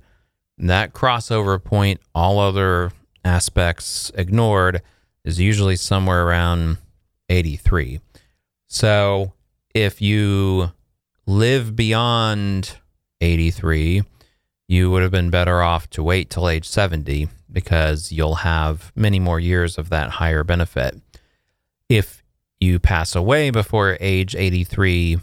that 0.59 0.93
crossover 0.93 1.63
point 1.63 2.01
all 2.15 2.39
other 2.39 2.93
aspects 3.25 4.13
ignored 4.15 4.81
is 5.25 5.41
usually 5.41 5.75
somewhere 5.75 6.25
around 6.25 6.79
83 7.29 8.01
so 8.69 9.33
if 9.75 10.01
you 10.01 10.71
live 11.27 11.75
beyond 11.75 12.77
83 13.21 14.05
you 14.69 14.91
would 14.91 15.03
have 15.03 15.11
been 15.11 15.31
better 15.31 15.61
off 15.61 15.91
to 15.91 16.05
wait 16.05 16.31
till 16.31 16.49
age 16.49 16.69
70 16.69 17.29
because 17.55 18.13
you'll 18.13 18.37
have 18.37 18.93
many 18.95 19.19
more 19.19 19.41
years 19.41 19.79
of 19.79 19.89
that 19.89 20.11
higher 20.11 20.45
benefit. 20.45 21.01
If 21.89 22.23
you 22.61 22.79
pass 22.79 23.15
away 23.15 23.51
before 23.51 23.97
age 24.01 24.35
83, 24.35 25.19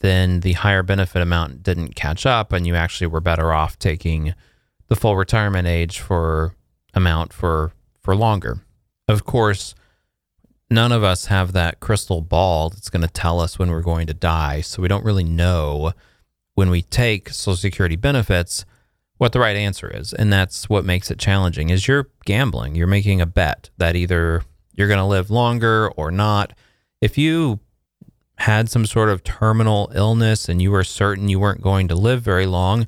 then 0.00 0.40
the 0.40 0.54
higher 0.54 0.82
benefit 0.82 1.22
amount 1.22 1.62
didn't 1.62 1.94
catch 1.94 2.26
up 2.26 2.52
and 2.52 2.66
you 2.66 2.74
actually 2.74 3.06
were 3.06 3.20
better 3.20 3.52
off 3.52 3.78
taking 3.78 4.34
the 4.88 4.96
full 4.96 5.16
retirement 5.16 5.66
age 5.66 6.00
for 6.00 6.54
amount 6.92 7.32
for 7.32 7.72
for 8.00 8.14
longer. 8.14 8.60
Of 9.08 9.24
course, 9.24 9.74
none 10.70 10.92
of 10.92 11.02
us 11.02 11.26
have 11.26 11.52
that 11.52 11.80
crystal 11.80 12.20
ball 12.20 12.70
that's 12.70 12.90
going 12.90 13.02
to 13.02 13.08
tell 13.08 13.40
us 13.40 13.58
when 13.58 13.70
we're 13.70 13.82
going 13.82 14.06
to 14.06 14.14
die, 14.14 14.60
so 14.60 14.82
we 14.82 14.88
don't 14.88 15.04
really 15.04 15.24
know 15.24 15.92
when 16.54 16.70
we 16.70 16.82
take 16.82 17.30
social 17.30 17.56
security 17.56 17.96
benefits 17.96 18.64
what 19.18 19.32
the 19.32 19.40
right 19.40 19.56
answer 19.56 19.88
is 19.88 20.12
and 20.12 20.32
that's 20.32 20.68
what 20.68 20.84
makes 20.84 21.10
it 21.10 21.18
challenging 21.18 21.70
is 21.70 21.86
you're 21.86 22.08
gambling. 22.24 22.74
You're 22.74 22.86
making 22.86 23.20
a 23.20 23.26
bet 23.26 23.70
that 23.78 23.96
either 23.96 24.42
you're 24.74 24.88
going 24.88 24.98
to 24.98 25.04
live 25.04 25.30
longer 25.30 25.88
or 25.96 26.10
not. 26.10 26.52
If 27.00 27.16
you 27.16 27.60
had 28.36 28.68
some 28.68 28.84
sort 28.86 29.08
of 29.08 29.22
terminal 29.22 29.92
illness 29.94 30.48
and 30.48 30.60
you 30.60 30.70
were 30.72 30.84
certain 30.84 31.28
you 31.28 31.38
weren't 31.38 31.62
going 31.62 31.88
to 31.88 31.94
live 31.94 32.20
very 32.22 32.46
long 32.46 32.86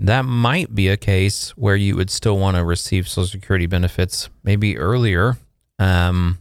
that 0.00 0.24
might 0.24 0.74
be 0.74 0.88
a 0.88 0.96
case 0.96 1.50
where 1.50 1.76
you 1.76 1.94
would 1.94 2.10
still 2.10 2.36
want 2.36 2.56
to 2.56 2.64
receive 2.64 3.08
social 3.08 3.28
security 3.28 3.66
benefits 3.66 4.28
maybe 4.42 4.76
earlier. 4.76 5.38
Um, 5.78 6.38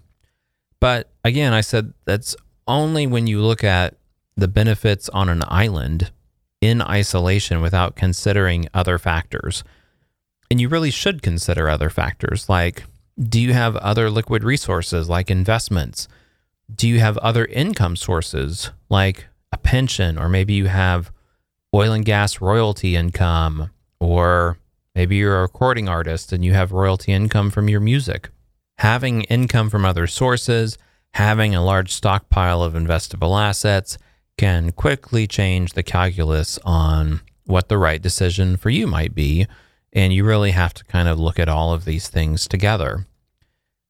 but 0.83 1.09
again 1.23 1.53
i 1.53 1.61
said 1.61 1.93
that's 2.03 2.35
only 2.67 3.07
when 3.07 3.25
you 3.25 3.39
look 3.39 3.63
at 3.63 3.95
the 4.35 4.49
benefits 4.49 5.07
on 5.09 5.29
an 5.29 5.41
island 5.47 6.11
in 6.63 6.81
isolation 6.81 7.61
without 7.61 7.95
considering 7.95 8.67
other 8.73 8.97
factors. 8.97 9.63
And 10.49 10.61
you 10.61 10.69
really 10.69 10.91
should 10.91 11.21
consider 11.21 11.67
other 11.67 11.89
factors 11.89 12.47
like 12.49 12.83
do 13.19 13.39
you 13.39 13.53
have 13.53 13.75
other 13.77 14.09
liquid 14.09 14.43
resources 14.43 15.07
like 15.07 15.29
investments? 15.29 16.07
Do 16.73 16.87
you 16.87 16.99
have 16.99 17.17
other 17.17 17.45
income 17.45 17.95
sources 17.95 18.71
like 18.89 19.27
a 19.51 19.57
pension, 19.57 20.17
or 20.17 20.27
maybe 20.29 20.53
you 20.53 20.65
have 20.65 21.11
oil 21.75 21.91
and 21.91 22.03
gas 22.03 22.41
royalty 22.41 22.95
income, 22.95 23.69
or 23.99 24.57
Maybe 24.95 25.15
you're 25.15 25.39
a 25.39 25.41
recording 25.41 25.89
artist 25.89 26.31
and 26.31 26.45
you 26.45 26.53
have 26.53 26.71
royalty 26.71 27.11
income 27.11 27.49
from 27.49 27.67
your 27.67 27.79
music. 27.79 28.29
Having 28.77 29.23
income 29.23 29.69
from 29.71 29.85
other 29.85 30.05
sources, 30.05 30.77
having 31.15 31.55
a 31.55 31.63
large 31.63 31.91
stockpile 31.91 32.61
of 32.61 32.73
investable 32.73 33.41
assets 33.41 33.97
can 34.37 34.71
quickly 34.71 35.27
change 35.27 35.73
the 35.73 35.83
calculus 35.83 36.59
on 36.65 37.21
what 37.45 37.69
the 37.69 37.77
right 37.77 38.01
decision 38.01 38.57
for 38.57 38.69
you 38.69 38.87
might 38.87 39.13
be. 39.13 39.47
And 39.91 40.11
you 40.11 40.23
really 40.23 40.51
have 40.51 40.73
to 40.75 40.83
kind 40.85 41.07
of 41.07 41.19
look 41.19 41.39
at 41.39 41.49
all 41.49 41.73
of 41.73 41.85
these 41.85 42.07
things 42.07 42.47
together. 42.47 43.05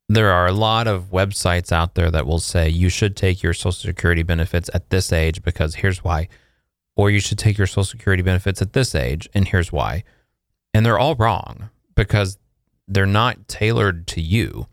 There 0.09 0.31
are 0.31 0.47
a 0.47 0.53
lot 0.53 0.85
of 0.85 1.11
websites 1.11 1.71
out 1.71 1.95
there 1.95 2.11
that 2.11 2.27
will 2.27 2.39
say 2.39 2.67
you 2.67 2.89
should 2.89 3.15
take 3.15 3.41
your 3.41 3.53
Social 3.53 3.71
Security 3.71 4.21
benefits 4.21 4.69
at 4.73 4.89
this 4.89 5.13
age 5.13 5.41
because 5.41 5.75
here's 5.75 6.03
why. 6.03 6.27
Or 6.95 7.09
you 7.09 7.19
should 7.19 7.39
take 7.39 7.57
your 7.57 7.67
Social 7.67 7.85
Security 7.85 8.21
benefits 8.21 8.61
at 8.61 8.73
this 8.73 8.93
age 8.93 9.29
and 9.33 9.47
here's 9.47 9.71
why. 9.71 10.03
And 10.73 10.85
they're 10.85 10.99
all 10.99 11.15
wrong 11.15 11.69
because 11.95 12.37
they're 12.87 13.05
not 13.05 13.47
tailored 13.47 14.07
to 14.07 14.21
you. 14.21 14.67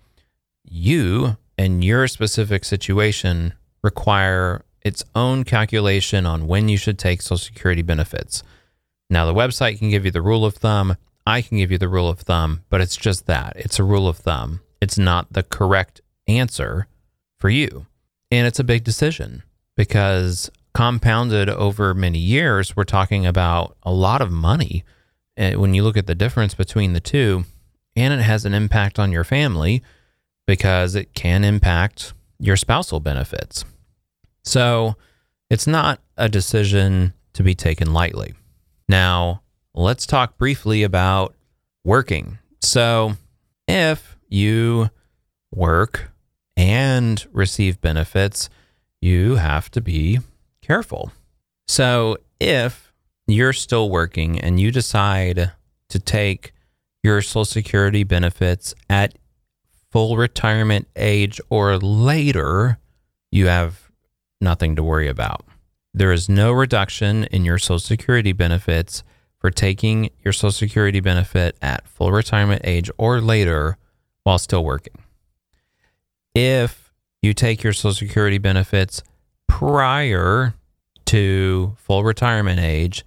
You 0.65 1.37
and 1.57 1.85
your 1.85 2.09
specific 2.09 2.65
situation 2.65 3.55
require 3.83 4.65
its 4.83 5.03
own 5.15 5.45
calculation 5.45 6.27
on 6.27 6.47
when 6.47 6.69
you 6.69 6.77
should 6.77 6.99
take 6.99 7.23
Social 7.23 7.39
Security 7.39 7.83
benefits. 7.83 8.43
Now, 9.09 9.27
the 9.27 9.35
website 9.35 9.79
can 9.79 9.91
give 9.91 10.05
you 10.05 10.11
the 10.11 10.23
rule 10.23 10.45
of 10.45 10.55
thumb. 10.55 10.97
I 11.27 11.43
can 11.43 11.59
give 11.59 11.71
you 11.71 11.79
the 11.79 11.89
rule 11.89 12.09
of 12.09 12.21
thumb, 12.21 12.63
but 12.71 12.81
it's 12.81 12.97
just 12.97 13.27
that 13.27 13.55
it's 13.57 13.79
a 13.79 13.85
rule 13.85 14.09
of 14.09 14.17
thumb. 14.17 14.61
It's 14.81 14.99
not 14.99 15.33
the 15.33 15.43
correct 15.43 16.01
answer 16.27 16.87
for 17.39 17.51
you. 17.51 17.87
And 18.31 18.47
it's 18.47 18.61
a 18.61 18.65
big 18.65 18.85
decision 18.85 19.43
because 19.77 20.51
compounded 20.75 21.49
over 21.49 21.93
many 21.95 22.19
years, 22.19 22.77
we're 22.77 22.85
talking 22.85 23.27
about 23.27 23.77
a 23.83 23.93
lot 23.93 24.23
of 24.23 24.31
money 24.31 24.85
eh, 25.37 25.55
when 25.57 25.75
you 25.75 25.83
look 25.83 25.97
at 25.97 26.07
the 26.07 26.15
difference 26.15 26.55
between 26.55 26.93
the 26.93 27.01
two. 27.01 27.45
And 27.97 28.15
it 28.15 28.23
has 28.23 28.45
an 28.45 28.55
impact 28.55 28.99
on 28.99 29.11
your 29.11 29.25
family 29.25 29.83
because 30.47 30.95
it 30.95 31.13
can 31.15 31.45
impact 31.45 32.15
your 32.39 32.57
spousal 32.57 33.01
benefits. 33.01 33.65
So 34.45 34.97
it's 35.49 35.67
not 35.67 36.01
a 36.17 36.29
decision 36.29 37.13
to 37.35 37.43
be 37.43 37.55
taken 37.55 37.93
lightly. 37.93 38.35
Now, 38.89 39.43
let's 39.75 40.07
talk 40.07 40.39
briefly 40.39 40.83
about 40.83 41.35
working. 41.85 42.39
So, 42.63 43.17
if 43.67 44.17
you 44.29 44.91
work 45.53 46.11
and 46.57 47.25
receive 47.33 47.81
benefits, 47.81 48.51
you 49.01 49.37
have 49.37 49.71
to 49.73 49.81
be 49.81 50.21
careful. 50.61 51.13
So, 51.69 52.19
if 52.39 52.93
you're 53.27 53.53
still 53.53 53.91
working 53.91 54.39
and 54.39 54.61
you 54.61 54.71
decide 54.71 55.53
to 55.89 55.99
take 55.99 56.53
your 57.03 57.23
Social 57.23 57.45
Security 57.45 58.05
benefits 58.05 58.75
at 58.89 59.17
full 59.91 60.17
retirement 60.17 60.89
age 60.97 61.41
or 61.49 61.79
later, 61.79 62.79
you 63.31 63.47
have 63.47 63.90
nothing 64.41 64.77
to 64.77 64.83
worry 64.83 65.09
about. 65.09 65.45
There 65.93 66.13
is 66.13 66.29
no 66.29 66.53
reduction 66.53 67.25
in 67.25 67.45
your 67.45 67.59
Social 67.59 67.79
Security 67.79 68.33
benefits 68.33 69.03
for 69.39 69.51
taking 69.51 70.11
your 70.25 70.33
Social 70.33 70.53
Security 70.53 71.01
benefit 71.01 71.57
at 71.61 71.89
full 71.89 72.13
retirement 72.13 72.63
age 72.65 72.91
or 72.99 73.21
later 73.21 73.77
while 74.23 74.39
still 74.39 74.65
working. 74.65 75.03
If 76.35 76.93
you 77.23 77.35
take 77.35 77.63
your 77.63 77.73
Social 77.73 77.95
Security 77.95 78.39
benefits 78.39 79.03
prior 79.49 80.55
to 81.07 81.75
full 81.77 82.05
retirement 82.05 82.61
age, 82.61 83.05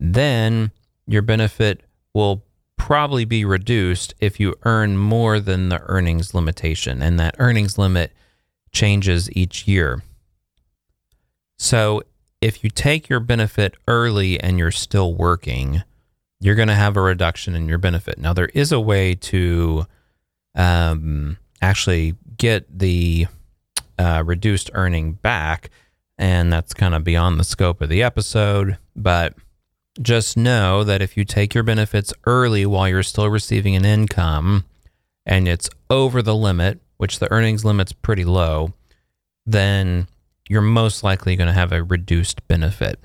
then 0.00 0.72
your 1.06 1.22
benefit 1.22 1.82
will 2.12 2.42
probably 2.76 3.24
be 3.24 3.44
reduced 3.44 4.14
if 4.20 4.40
you 4.40 4.54
earn 4.64 4.96
more 4.96 5.38
than 5.38 5.68
the 5.68 5.80
earnings 5.82 6.34
limitation. 6.34 7.02
And 7.02 7.18
that 7.20 7.36
earnings 7.38 7.78
limit 7.78 8.12
changes 8.72 9.30
each 9.32 9.66
year. 9.68 10.02
So 11.56 12.02
if 12.40 12.62
you 12.62 12.70
take 12.70 13.08
your 13.08 13.20
benefit 13.20 13.74
early 13.88 14.38
and 14.38 14.58
you're 14.58 14.70
still 14.70 15.14
working, 15.14 15.82
you're 16.40 16.54
going 16.54 16.68
to 16.68 16.74
have 16.74 16.96
a 16.96 17.00
reduction 17.00 17.54
in 17.54 17.68
your 17.68 17.78
benefit. 17.78 18.18
Now, 18.18 18.32
there 18.32 18.50
is 18.54 18.72
a 18.72 18.80
way 18.80 19.14
to 19.14 19.86
um, 20.54 21.38
actually 21.62 22.14
get 22.36 22.78
the 22.78 23.26
uh, 23.98 24.22
reduced 24.24 24.70
earning 24.74 25.12
back, 25.12 25.70
and 26.18 26.52
that's 26.52 26.74
kind 26.74 26.94
of 26.94 27.04
beyond 27.04 27.40
the 27.40 27.44
scope 27.44 27.80
of 27.80 27.88
the 27.88 28.02
episode. 28.02 28.76
But 28.94 29.34
just 30.00 30.36
know 30.36 30.84
that 30.84 31.00
if 31.00 31.16
you 31.16 31.24
take 31.24 31.54
your 31.54 31.64
benefits 31.64 32.12
early 32.26 32.66
while 32.66 32.88
you're 32.88 33.02
still 33.02 33.30
receiving 33.30 33.74
an 33.76 33.84
income 33.84 34.64
and 35.24 35.48
it's 35.48 35.70
over 35.88 36.20
the 36.20 36.34
limit, 36.34 36.80
which 36.98 37.18
the 37.18 37.30
earnings 37.32 37.64
limit's 37.64 37.92
pretty 37.92 38.24
low, 38.24 38.74
then 39.46 40.06
you're 40.48 40.62
most 40.62 41.02
likely 41.02 41.36
going 41.36 41.48
to 41.48 41.52
have 41.52 41.72
a 41.72 41.82
reduced 41.82 42.46
benefit. 42.48 43.00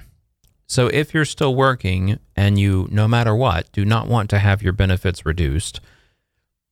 So 0.67 0.87
if 0.87 1.13
you're 1.13 1.25
still 1.25 1.53
working 1.53 2.19
and 2.35 2.57
you, 2.57 2.87
no 2.91 3.07
matter 3.07 3.35
what, 3.35 3.71
do 3.71 3.83
not 3.83 4.07
want 4.07 4.29
to 4.29 4.39
have 4.39 4.61
your 4.61 4.73
benefits 4.73 5.25
reduced, 5.25 5.81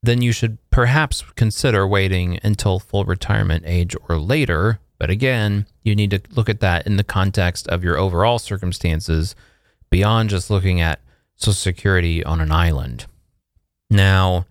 then 0.02 0.22
you 0.22 0.32
should 0.32 0.58
perhaps 0.70 1.24
consider 1.36 1.86
waiting 1.86 2.40
until 2.44 2.80
full 2.80 3.04
retirement 3.04 3.64
age 3.68 3.96
or 4.08 4.18
later. 4.18 4.80
But 4.98 5.10
again, 5.10 5.66
you 5.84 5.96
need 5.96 6.12
to 6.12 6.22
look 6.32 6.50
at 6.50 6.62
that 6.62 6.88
in 6.88 6.96
the 6.96 7.04
context 7.04 7.68
of 7.68 7.84
your 7.84 7.98
overall 7.98 8.40
circumstances 8.40 9.36
beyond 9.90 10.30
just 10.30 10.50
looking 10.50 10.80
at 10.80 11.02
Social 11.36 11.54
Security 11.54 12.24
on 12.24 12.40
an 12.42 12.52
island. 12.52 13.06
Now, 13.90 14.46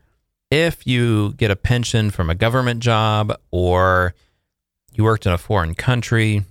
if 0.51 0.87
you 0.87 1.33
get 1.35 1.51
a 1.51 1.57
pension 1.57 2.11
from 2.11 2.29
a 2.29 2.35
government 2.35 2.81
job 2.81 3.39
or 3.51 4.15
you 4.99 5.05
worked 5.05 5.27
in 5.27 5.33
a 5.33 5.39
foreign 5.39 5.75
country, 5.75 6.45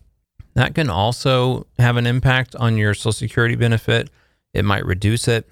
that 0.53 0.73
can 0.73 0.89
also 0.89 1.67
have 1.77 1.97
an 1.97 2.07
impact 2.07 2.55
on 2.55 2.77
your 2.77 2.93
Social 2.93 3.11
Security 3.11 3.55
benefit. 3.55 4.09
It 4.53 4.63
might 4.63 4.85
reduce 4.85 5.27
it. 5.27 5.47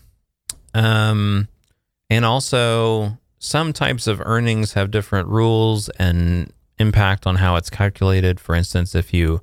Um, 0.73 1.49
and 2.09 2.23
also, 2.23 3.19
some 3.37 3.73
types 3.73 4.07
of 4.07 4.21
earnings 4.21 4.73
have 4.73 4.91
different 4.91 5.27
rules 5.27 5.89
and 5.89 6.51
impact 6.79 7.27
on 7.27 7.35
how 7.35 7.57
it's 7.57 7.69
calculated. 7.69 8.39
For 8.39 8.55
instance, 8.55 8.95
if 8.95 9.13
you 9.13 9.41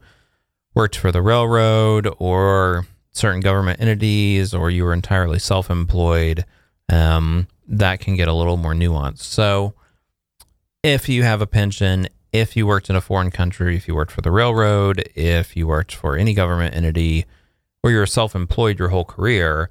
worked 0.74 0.96
for 0.96 1.12
the 1.12 1.22
railroad 1.22 2.08
or 2.18 2.86
certain 3.12 3.40
government 3.40 3.80
entities, 3.80 4.54
or 4.54 4.70
you 4.70 4.84
were 4.84 4.94
entirely 4.94 5.38
self 5.38 5.70
employed, 5.70 6.46
um, 6.88 7.46
that 7.68 8.00
can 8.00 8.16
get 8.16 8.28
a 8.28 8.32
little 8.32 8.56
more 8.56 8.72
nuanced. 8.72 9.18
So, 9.18 9.74
if 10.82 11.08
you 11.08 11.22
have 11.22 11.42
a 11.42 11.46
pension 11.46 12.08
if 12.32 12.56
you 12.56 12.66
worked 12.66 12.88
in 12.88 12.96
a 12.96 13.00
foreign 13.00 13.30
country, 13.30 13.76
if 13.76 13.86
you 13.86 13.94
worked 13.94 14.12
for 14.12 14.22
the 14.22 14.30
railroad, 14.30 15.08
if 15.14 15.56
you 15.56 15.66
worked 15.66 15.94
for 15.94 16.16
any 16.16 16.32
government 16.34 16.74
entity, 16.74 17.26
or 17.82 17.90
you're 17.90 18.06
self 18.06 18.34
employed 18.34 18.78
your 18.78 18.88
whole 18.88 19.04
career, 19.04 19.70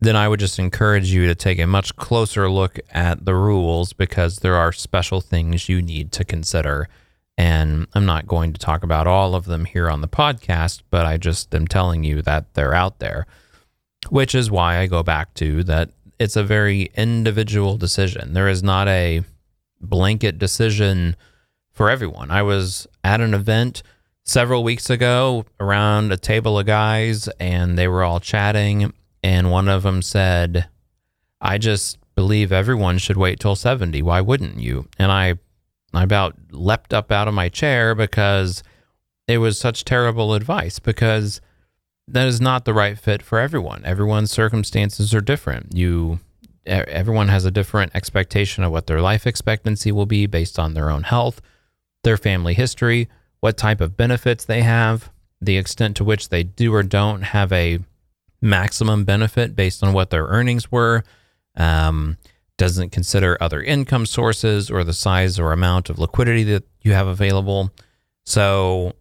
then 0.00 0.16
I 0.16 0.28
would 0.28 0.40
just 0.40 0.58
encourage 0.58 1.12
you 1.12 1.28
to 1.28 1.34
take 1.34 1.60
a 1.60 1.66
much 1.66 1.94
closer 1.94 2.50
look 2.50 2.80
at 2.90 3.24
the 3.24 3.36
rules 3.36 3.92
because 3.92 4.38
there 4.38 4.56
are 4.56 4.72
special 4.72 5.20
things 5.20 5.68
you 5.68 5.80
need 5.80 6.10
to 6.12 6.24
consider. 6.24 6.88
And 7.38 7.86
I'm 7.94 8.04
not 8.04 8.26
going 8.26 8.52
to 8.52 8.58
talk 8.58 8.82
about 8.82 9.06
all 9.06 9.34
of 9.34 9.44
them 9.44 9.64
here 9.64 9.88
on 9.88 10.00
the 10.00 10.08
podcast, 10.08 10.82
but 10.90 11.06
I 11.06 11.18
just 11.18 11.54
am 11.54 11.68
telling 11.68 12.02
you 12.02 12.20
that 12.22 12.52
they're 12.54 12.74
out 12.74 12.98
there, 12.98 13.26
which 14.10 14.34
is 14.34 14.50
why 14.50 14.78
I 14.78 14.86
go 14.86 15.02
back 15.02 15.34
to 15.34 15.62
that 15.64 15.90
it's 16.18 16.36
a 16.36 16.44
very 16.44 16.90
individual 16.96 17.76
decision. 17.76 18.32
There 18.32 18.48
is 18.48 18.62
not 18.62 18.88
a 18.88 19.22
blanket 19.80 20.38
decision 20.38 21.16
for 21.72 21.90
everyone. 21.90 22.30
I 22.30 22.42
was 22.42 22.86
at 23.02 23.20
an 23.20 23.34
event 23.34 23.82
several 24.24 24.62
weeks 24.62 24.90
ago 24.90 25.44
around 25.58 26.12
a 26.12 26.16
table 26.16 26.58
of 26.58 26.66
guys, 26.66 27.28
and 27.40 27.78
they 27.78 27.88
were 27.88 28.04
all 28.04 28.20
chatting. 28.20 28.92
And 29.22 29.50
one 29.50 29.68
of 29.68 29.82
them 29.82 30.02
said, 30.02 30.68
I 31.40 31.58
just 31.58 31.98
believe 32.14 32.52
everyone 32.52 32.98
should 32.98 33.16
wait 33.16 33.40
till 33.40 33.56
70. 33.56 34.02
Why 34.02 34.20
wouldn't 34.20 34.58
you? 34.58 34.88
And 34.98 35.10
I, 35.10 35.34
I 35.94 36.02
about 36.02 36.36
leapt 36.50 36.92
up 36.92 37.10
out 37.10 37.28
of 37.28 37.34
my 37.34 37.48
chair 37.48 37.94
because 37.94 38.62
it 39.26 39.38
was 39.38 39.58
such 39.58 39.84
terrible 39.84 40.34
advice 40.34 40.78
because 40.78 41.40
that 42.08 42.26
is 42.26 42.40
not 42.40 42.64
the 42.64 42.74
right 42.74 42.98
fit 42.98 43.22
for 43.22 43.38
everyone. 43.38 43.84
Everyone's 43.84 44.30
circumstances 44.30 45.14
are 45.14 45.20
different. 45.20 45.74
You 45.74 46.20
everyone 46.64 47.28
has 47.28 47.44
a 47.44 47.50
different 47.50 47.90
expectation 47.94 48.62
of 48.62 48.70
what 48.70 48.86
their 48.86 49.00
life 49.00 49.26
expectancy 49.26 49.90
will 49.90 50.06
be 50.06 50.26
based 50.26 50.58
on 50.58 50.74
their 50.74 50.90
own 50.90 51.02
health, 51.02 51.40
their 52.02 52.16
family 52.16 52.54
history, 52.54 53.08
what 53.40 53.56
type 53.56 53.80
of 53.80 53.96
benefits 53.96 54.44
they 54.44 54.62
have, 54.62 55.10
the 55.40 55.56
extent 55.56 55.96
to 55.96 56.04
which 56.04 56.28
they 56.28 56.42
do 56.42 56.74
or 56.74 56.82
don't 56.82 57.22
have 57.22 57.52
a 57.52 57.80
maximum 58.40 59.04
benefit 59.04 59.54
based 59.54 59.82
on 59.82 59.92
what 59.92 60.10
their 60.10 60.26
earnings 60.26 60.70
were, 60.70 61.04
um, 61.56 62.16
doesn't 62.58 62.90
consider 62.90 63.36
other 63.40 63.62
income 63.62 64.06
sources 64.06 64.70
or 64.70 64.84
the 64.84 64.92
size 64.92 65.38
or 65.38 65.52
amount 65.52 65.90
of 65.90 65.98
liquidity 65.98 66.44
that 66.44 66.64
you 66.82 66.92
have 66.92 67.06
available. 67.06 67.70
So 68.24 68.94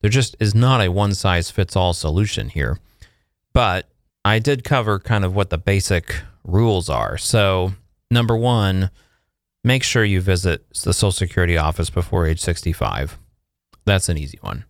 there 0.00 0.10
just 0.10 0.36
is 0.38 0.54
not 0.54 0.80
a 0.80 0.90
one 0.90 1.14
size 1.14 1.50
fits 1.50 1.76
all 1.76 1.92
solution 1.94 2.48
here. 2.48 2.78
But 3.52 3.88
I 4.24 4.38
did 4.38 4.62
cover 4.62 4.98
kind 4.98 5.24
of 5.24 5.34
what 5.34 5.50
the 5.50 5.58
basic 5.58 6.22
rules 6.44 6.88
are. 6.88 7.18
So, 7.18 7.72
number 8.10 8.36
one, 8.36 8.90
make 9.68 9.82
sure 9.82 10.02
you 10.02 10.18
visit 10.18 10.66
the 10.82 10.94
Social 10.94 11.12
Security 11.12 11.58
office 11.58 11.90
before 11.90 12.26
age 12.26 12.40
65. 12.40 13.18
That's 13.84 14.08
an 14.08 14.16
easy 14.16 14.38
one. 14.40 14.64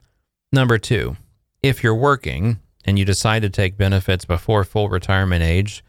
Number 0.52 0.76
two, 0.76 1.16
if 1.62 1.84
you're 1.84 1.94
working 1.94 2.58
and 2.84 2.98
you 2.98 3.04
decide 3.04 3.42
to 3.42 3.48
take 3.48 3.76
benefits 3.76 4.24
before 4.24 4.64
full 4.64 4.88
retirement 4.88 5.44
age, 5.44 5.84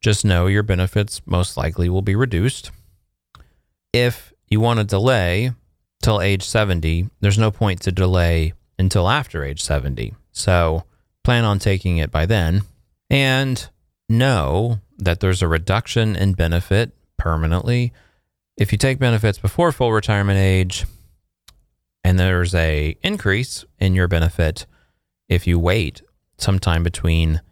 just 0.00 0.24
know 0.24 0.46
your 0.46 0.62
benefits 0.62 1.20
most 1.26 1.58
likely 1.58 1.90
will 1.90 2.00
be 2.00 2.16
reduced. 2.16 2.70
If 3.92 4.32
you 4.48 4.58
want 4.58 4.78
to 4.78 4.84
delay 4.84 5.52
till 6.02 6.22
age 6.22 6.42
70, 6.42 7.10
there's 7.20 7.38
no 7.38 7.50
point 7.50 7.82
to 7.82 7.92
delay 7.92 8.54
until 8.78 9.06
after 9.06 9.44
age 9.44 9.62
70. 9.62 10.14
So 10.32 10.84
plan 11.24 11.44
on 11.44 11.58
taking 11.58 11.98
it 11.98 12.10
by 12.10 12.24
then. 12.24 12.62
And 13.10 13.68
know 14.08 14.80
that 14.96 15.20
there's 15.20 15.42
a 15.42 15.48
reduction 15.48 16.16
in 16.16 16.32
benefit 16.32 16.92
permanently. 17.18 17.92
If 18.56 18.72
you 18.72 18.78
take 18.78 18.98
benefits 18.98 19.38
before 19.38 19.70
full 19.70 19.92
retirement 19.92 20.38
age, 20.38 20.86
and 22.02 22.18
there's 22.18 22.54
a 22.54 22.96
increase 23.02 23.66
in 23.78 23.94
your 23.94 24.08
benefit 24.08 24.64
if 25.28 25.46
you 25.46 25.58
wait 25.58 26.00
sometime 26.38 26.82
between 26.82 27.42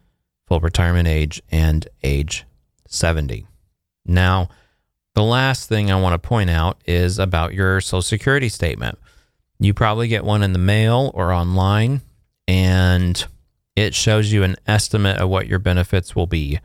full 0.46 0.60
retirement 0.60 1.06
age 1.06 1.42
and 1.50 1.86
age 2.02 2.44
70. 2.88 3.46
Now, 4.06 4.48
the 5.14 5.22
last 5.22 5.68
thing 5.68 5.90
I 5.90 6.00
want 6.00 6.14
to 6.14 6.28
point 6.28 6.48
out 6.48 6.80
is 6.86 7.18
about 7.18 7.52
your 7.52 7.82
Social 7.82 8.00
Security 8.00 8.48
statement. 8.48 8.98
You 9.58 9.74
probably 9.74 10.08
get 10.08 10.24
one 10.24 10.42
in 10.42 10.54
the 10.54 10.58
mail 10.58 11.10
or 11.14 11.32
online, 11.32 12.00
and 12.48 13.22
it 13.76 13.94
shows 13.94 14.32
you 14.32 14.42
an 14.42 14.56
estimate 14.66 15.18
of 15.18 15.28
what 15.28 15.48
your 15.48 15.58
benefits 15.58 16.16
will 16.16 16.26
be. 16.26 16.60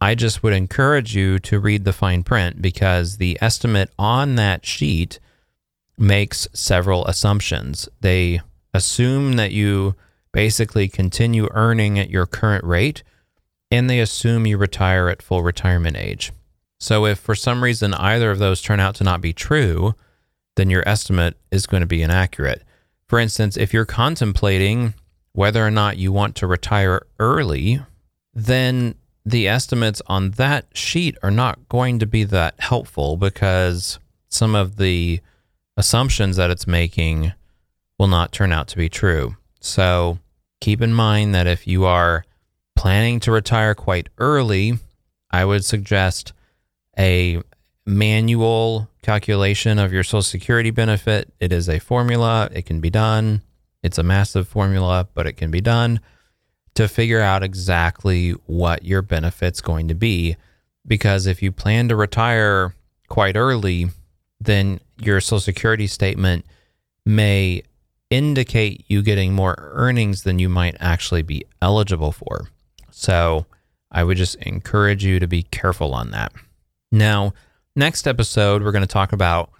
I 0.00 0.14
just 0.14 0.42
would 0.42 0.52
encourage 0.52 1.16
you 1.16 1.38
to 1.40 1.58
read 1.58 1.84
the 1.84 1.92
fine 1.92 2.22
print 2.22 2.60
because 2.60 3.16
the 3.16 3.38
estimate 3.40 3.90
on 3.98 4.36
that 4.36 4.66
sheet 4.66 5.18
makes 5.96 6.46
several 6.52 7.06
assumptions. 7.06 7.88
They 8.00 8.40
assume 8.72 9.34
that 9.34 9.52
you 9.52 9.94
basically 10.32 10.88
continue 10.88 11.48
earning 11.52 11.98
at 11.98 12.10
your 12.10 12.26
current 12.26 12.64
rate, 12.64 13.02
and 13.70 13.88
they 13.88 14.00
assume 14.00 14.46
you 14.46 14.58
retire 14.58 15.08
at 15.08 15.22
full 15.22 15.42
retirement 15.42 15.96
age. 15.96 16.32
So, 16.80 17.06
if 17.06 17.18
for 17.18 17.34
some 17.34 17.64
reason 17.64 17.94
either 17.94 18.30
of 18.30 18.38
those 18.38 18.60
turn 18.60 18.80
out 18.80 18.96
to 18.96 19.04
not 19.04 19.20
be 19.20 19.32
true, 19.32 19.94
then 20.56 20.70
your 20.70 20.86
estimate 20.86 21.36
is 21.50 21.66
going 21.66 21.80
to 21.80 21.86
be 21.86 22.02
inaccurate. 22.02 22.62
For 23.06 23.18
instance, 23.18 23.56
if 23.56 23.72
you're 23.72 23.84
contemplating 23.84 24.94
whether 25.32 25.64
or 25.66 25.70
not 25.70 25.96
you 25.96 26.12
want 26.12 26.34
to 26.36 26.46
retire 26.46 27.06
early, 27.18 27.80
then 28.34 28.96
the 29.24 29.48
estimates 29.48 30.02
on 30.06 30.32
that 30.32 30.66
sheet 30.74 31.16
are 31.22 31.30
not 31.30 31.68
going 31.68 31.98
to 31.98 32.06
be 32.06 32.24
that 32.24 32.54
helpful 32.58 33.16
because 33.16 33.98
some 34.28 34.54
of 34.54 34.76
the 34.76 35.20
assumptions 35.76 36.36
that 36.36 36.50
it's 36.50 36.66
making 36.66 37.32
will 37.98 38.08
not 38.08 38.32
turn 38.32 38.52
out 38.52 38.68
to 38.68 38.76
be 38.76 38.88
true. 38.88 39.36
So 39.60 40.18
keep 40.60 40.82
in 40.82 40.92
mind 40.92 41.34
that 41.34 41.46
if 41.46 41.66
you 41.66 41.84
are 41.84 42.24
planning 42.76 43.18
to 43.20 43.32
retire 43.32 43.74
quite 43.74 44.08
early, 44.18 44.78
I 45.30 45.44
would 45.44 45.64
suggest 45.64 46.32
a 46.98 47.40
manual 47.86 48.88
calculation 49.02 49.78
of 49.78 49.92
your 49.92 50.02
Social 50.02 50.22
Security 50.22 50.70
benefit. 50.70 51.32
It 51.40 51.52
is 51.52 51.68
a 51.68 51.78
formula, 51.78 52.50
it 52.52 52.66
can 52.66 52.80
be 52.80 52.90
done. 52.90 53.42
It's 53.82 53.98
a 53.98 54.02
massive 54.02 54.48
formula, 54.48 55.08
but 55.14 55.26
it 55.26 55.34
can 55.34 55.50
be 55.50 55.60
done 55.60 56.00
to 56.74 56.88
figure 56.88 57.20
out 57.20 57.42
exactly 57.42 58.32
what 58.46 58.84
your 58.84 59.02
benefit's 59.02 59.60
going 59.60 59.88
to 59.88 59.94
be. 59.94 60.36
Because 60.86 61.26
if 61.26 61.42
you 61.42 61.50
plan 61.52 61.88
to 61.88 61.96
retire 61.96 62.74
quite 63.08 63.36
early, 63.36 63.88
then 64.40 64.80
your 64.98 65.20
Social 65.20 65.40
Security 65.40 65.86
statement 65.86 66.44
may 67.06 67.62
indicate 68.10 68.84
you 68.88 69.02
getting 69.02 69.34
more 69.34 69.56
earnings 69.58 70.22
than 70.22 70.38
you 70.38 70.48
might 70.48 70.76
actually 70.80 71.22
be 71.22 71.44
eligible 71.62 72.12
for. 72.12 72.48
So 72.90 73.46
I 73.90 74.04
would 74.04 74.16
just 74.16 74.34
encourage 74.36 75.04
you 75.04 75.18
to 75.20 75.26
be 75.26 75.42
careful 75.44 75.94
on 75.94 76.10
that. 76.10 76.32
Now, 76.92 77.32
next 77.74 78.06
episode, 78.06 78.62
we're 78.62 78.72
going 78.72 78.82
to 78.82 78.86
talk 78.86 79.12
about 79.12 79.50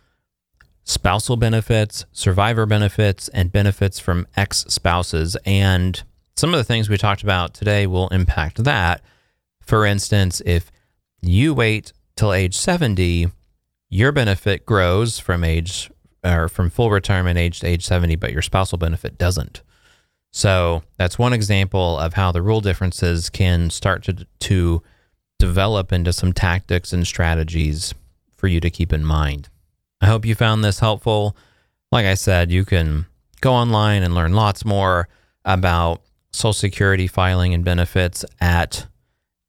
spousal 0.85 1.37
benefits, 1.37 2.05
survivor 2.13 2.67
benefits, 2.67 3.29
and 3.29 3.51
benefits 3.51 3.99
from 3.99 4.27
ex 4.37 4.65
spouses. 4.69 5.37
And 5.45 6.03
some 6.37 6.53
of 6.53 6.59
the 6.59 6.65
things 6.65 6.89
we 6.89 6.99
talked 6.99 7.23
about 7.23 7.55
today 7.55 7.87
will 7.87 8.09
impact 8.09 8.65
that. 8.65 9.03
For 9.61 9.87
instance, 9.87 10.43
if 10.45 10.71
you 11.21 11.55
wait 11.55 11.93
till 12.17 12.33
age 12.33 12.57
70, 12.57 13.29
your 13.89 14.13
benefit 14.13 14.67
grows 14.67 15.19
from 15.19 15.45
age 15.45 15.91
or 16.25 16.49
from 16.49 16.71
full 16.71 16.91
retirement 16.91 17.39
age 17.39 17.61
to 17.61 17.67
age 17.67 17.85
70, 17.85 18.17
but 18.17 18.33
your 18.33 18.43
spousal 18.43 18.79
benefit 18.79 19.19
doesn't. 19.19 19.63
So 20.33 20.83
that's 20.97 21.19
one 21.19 21.33
example 21.33 21.99
of 21.99 22.15
how 22.15 22.33
the 22.33 22.43
rule 22.43 22.61
differences 22.61 23.31
can 23.31 23.71
start 23.71 24.03
to, 24.05 24.27
to 24.41 24.83
develop 25.39 25.93
into 25.93 26.13
some 26.13 26.33
tactics 26.33 26.93
and 26.93 27.07
strategies 27.07 27.95
for 28.35 28.49
you 28.49 28.59
to 28.61 28.71
keep 28.71 28.93
in 28.93 29.05
mind. 29.05 29.49
I 30.01 30.07
hope 30.07 30.27
you 30.27 30.35
found 30.35 30.65
this 30.65 30.81
helpful. 30.81 31.37
Like 31.93 32.05
I 32.05 32.15
said, 32.15 32.51
you 32.51 32.65
can 32.65 33.07
go 33.41 33.53
online 33.53 34.03
and 34.03 34.15
learn 34.15 34.33
lots 34.33 34.65
more 34.65 35.09
about 35.45 36.03
Social 36.35 36.53
Security 36.53 37.07
filing 37.07 37.55
and 37.55 37.65
benefits 37.65 38.25
at 38.41 38.87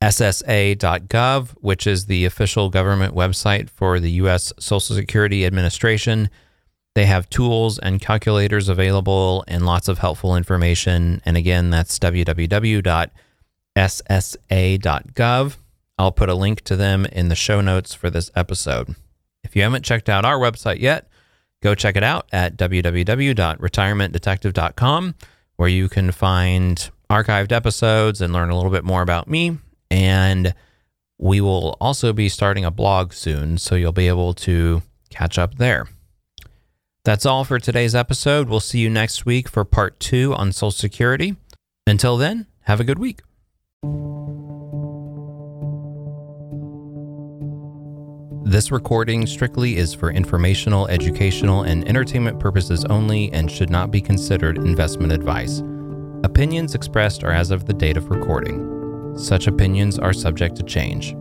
SSA.gov, 0.03 1.49
which 1.61 1.87
is 1.87 2.05
the 2.05 2.25
official 2.25 2.69
government 2.69 3.15
website 3.15 3.69
for 3.69 3.99
the 3.99 4.11
U.S. 4.11 4.53
Social 4.59 4.95
Security 4.95 5.45
Administration. 5.45 6.29
They 6.93 7.07
have 7.07 7.29
tools 7.29 7.79
and 7.79 7.99
calculators 7.99 8.69
available 8.69 9.43
and 9.47 9.65
lots 9.65 9.87
of 9.87 9.97
helpful 9.97 10.35
information. 10.35 11.23
And 11.25 11.35
again, 11.35 11.71
that's 11.71 11.97
www.ssa.gov. 11.99 13.07
I'll 15.97 16.11
put 16.11 16.29
a 16.29 16.35
link 16.35 16.61
to 16.61 16.75
them 16.75 17.05
in 17.05 17.29
the 17.29 17.35
show 17.35 17.61
notes 17.61 17.93
for 17.93 18.09
this 18.09 18.29
episode. 18.35 18.95
If 19.43 19.55
you 19.55 19.61
haven't 19.63 19.85
checked 19.85 20.09
out 20.09 20.25
our 20.25 20.37
website 20.37 20.79
yet, 20.79 21.07
go 21.63 21.73
check 21.73 21.95
it 21.95 22.03
out 22.03 22.27
at 22.31 22.57
www.retirementdetective.com, 22.57 25.15
where 25.57 25.69
you 25.69 25.89
can 25.89 26.11
find 26.11 26.89
archived 27.09 27.51
episodes 27.51 28.21
and 28.21 28.33
learn 28.33 28.49
a 28.49 28.55
little 28.55 28.71
bit 28.71 28.83
more 28.83 29.01
about 29.01 29.27
me 29.27 29.57
and 29.91 30.53
we 31.17 31.41
will 31.41 31.77
also 31.79 32.13
be 32.13 32.29
starting 32.29 32.65
a 32.65 32.71
blog 32.71 33.13
soon, 33.13 33.57
so 33.57 33.75
you'll 33.75 33.91
be 33.91 34.07
able 34.07 34.33
to 34.33 34.81
catch 35.09 35.37
up 35.37 35.55
there. 35.55 35.87
That's 37.03 37.25
all 37.25 37.45
for 37.45 37.59
today's 37.59 37.95
episode. 37.95 38.49
We'll 38.49 38.59
see 38.59 38.79
you 38.79 38.89
next 38.89 39.25
week 39.25 39.47
for 39.47 39.63
part 39.63 39.99
two 39.99 40.33
on 40.33 40.51
Social 40.51 40.71
Security. 40.71 41.35
Until 41.87 42.17
then, 42.17 42.47
have 42.61 42.79
a 42.79 42.83
good 42.83 42.99
week. 42.99 43.21
This 48.47 48.69
recording 48.69 49.25
strictly 49.25 49.75
is 49.75 49.95
for 49.95 50.11
informational, 50.11 50.87
educational, 50.89 51.63
and 51.63 51.83
entertainment 51.89 52.39
purposes 52.39 52.85
only 52.85 53.33
and 53.33 53.49
should 53.49 53.71
not 53.71 53.89
be 53.89 53.99
considered 53.99 54.59
investment 54.59 55.11
advice. 55.11 55.63
Opinions 56.23 56.75
expressed 56.75 57.23
are 57.23 57.31
as 57.31 57.49
of 57.49 57.65
the 57.65 57.73
date 57.73 57.97
of 57.97 58.11
recording. 58.11 59.17
Such 59.17 59.47
opinions 59.47 59.97
are 59.97 60.13
subject 60.13 60.55
to 60.57 60.63
change. 60.63 61.13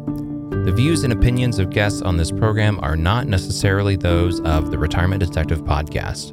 The 0.66 0.74
views 0.76 1.02
and 1.02 1.14
opinions 1.14 1.58
of 1.58 1.70
guests 1.70 2.02
on 2.02 2.18
this 2.18 2.30
program 2.30 2.78
are 2.82 2.94
not 2.94 3.26
necessarily 3.26 3.96
those 3.96 4.40
of 4.42 4.70
the 4.70 4.76
Retirement 4.76 5.20
Detective 5.20 5.62
Podcast. 5.62 6.28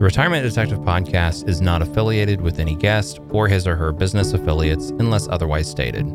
The 0.00 0.04
Retirement 0.04 0.42
Detective 0.42 0.80
Podcast 0.80 1.48
is 1.48 1.60
not 1.60 1.80
affiliated 1.80 2.40
with 2.40 2.58
any 2.58 2.74
guest 2.74 3.20
or 3.30 3.46
his 3.46 3.68
or 3.68 3.76
her 3.76 3.92
business 3.92 4.32
affiliates 4.32 4.90
unless 4.98 5.28
otherwise 5.28 5.70
stated. 5.70 6.12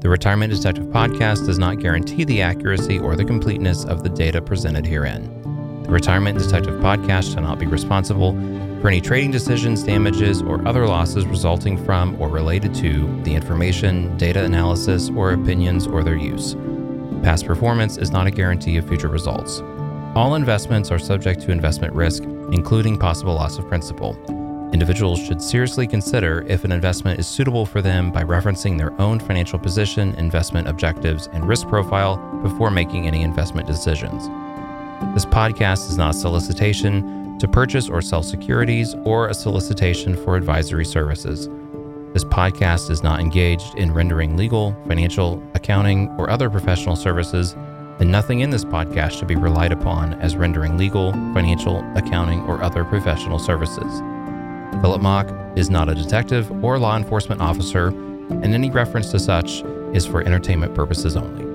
The 0.00 0.08
Retirement 0.08 0.52
Detective 0.52 0.84
Podcast 0.86 1.44
does 1.44 1.58
not 1.58 1.80
guarantee 1.80 2.22
the 2.22 2.40
accuracy 2.40 3.00
or 3.00 3.16
the 3.16 3.24
completeness 3.24 3.84
of 3.84 4.04
the 4.04 4.08
data 4.08 4.40
presented 4.40 4.86
herein. 4.86 5.82
The 5.82 5.90
Retirement 5.90 6.38
Detective 6.38 6.74
Podcast 6.80 7.34
shall 7.34 7.42
not 7.42 7.58
be 7.58 7.66
responsible 7.66 8.32
for 8.80 8.86
any 8.86 9.00
trading 9.00 9.32
decisions, 9.32 9.82
damages, 9.82 10.40
or 10.40 10.64
other 10.68 10.86
losses 10.86 11.26
resulting 11.26 11.76
from 11.84 12.14
or 12.22 12.28
related 12.28 12.76
to 12.76 13.22
the 13.24 13.34
information, 13.34 14.16
data 14.16 14.44
analysis, 14.44 15.10
or 15.10 15.32
opinions 15.32 15.88
or 15.88 16.04
their 16.04 16.16
use. 16.16 16.54
Past 17.24 17.44
performance 17.44 17.96
is 17.96 18.12
not 18.12 18.28
a 18.28 18.30
guarantee 18.30 18.76
of 18.76 18.86
future 18.86 19.08
results. 19.08 19.62
All 20.14 20.36
investments 20.36 20.92
are 20.92 21.00
subject 21.00 21.40
to 21.40 21.50
investment 21.50 21.92
risk, 21.92 22.22
including 22.52 23.00
possible 23.00 23.34
loss 23.34 23.58
of 23.58 23.66
principal. 23.66 24.16
Individuals 24.72 25.18
should 25.18 25.40
seriously 25.40 25.86
consider 25.86 26.44
if 26.46 26.62
an 26.62 26.72
investment 26.72 27.18
is 27.18 27.26
suitable 27.26 27.64
for 27.64 27.80
them 27.80 28.12
by 28.12 28.22
referencing 28.22 28.76
their 28.76 28.92
own 29.00 29.18
financial 29.18 29.58
position, 29.58 30.14
investment 30.16 30.68
objectives, 30.68 31.26
and 31.32 31.48
risk 31.48 31.66
profile 31.68 32.18
before 32.42 32.70
making 32.70 33.06
any 33.06 33.22
investment 33.22 33.66
decisions. 33.66 34.28
This 35.14 35.24
podcast 35.24 35.88
is 35.88 35.96
not 35.96 36.14
a 36.14 36.18
solicitation 36.18 37.38
to 37.38 37.48
purchase 37.48 37.88
or 37.88 38.02
sell 38.02 38.22
securities 38.22 38.94
or 39.04 39.28
a 39.28 39.34
solicitation 39.34 40.14
for 40.14 40.36
advisory 40.36 40.84
services. 40.84 41.48
This 42.12 42.24
podcast 42.24 42.90
is 42.90 43.02
not 43.02 43.20
engaged 43.20 43.74
in 43.76 43.94
rendering 43.94 44.36
legal, 44.36 44.76
financial, 44.86 45.42
accounting, 45.54 46.08
or 46.18 46.28
other 46.28 46.50
professional 46.50 46.96
services, 46.96 47.54
and 48.00 48.12
nothing 48.12 48.40
in 48.40 48.50
this 48.50 48.66
podcast 48.66 49.12
should 49.12 49.28
be 49.28 49.36
relied 49.36 49.72
upon 49.72 50.12
as 50.14 50.36
rendering 50.36 50.76
legal, 50.76 51.12
financial, 51.32 51.82
accounting, 51.96 52.40
or 52.42 52.62
other 52.62 52.84
professional 52.84 53.38
services. 53.38 54.02
Philip 54.80 55.02
Mock 55.02 55.28
is 55.56 55.70
not 55.70 55.88
a 55.88 55.94
detective 55.94 56.50
or 56.62 56.78
law 56.78 56.96
enforcement 56.96 57.40
officer, 57.40 57.88
and 57.88 58.54
any 58.54 58.70
reference 58.70 59.10
to 59.10 59.18
such 59.18 59.64
is 59.92 60.06
for 60.06 60.22
entertainment 60.22 60.74
purposes 60.74 61.16
only. 61.16 61.47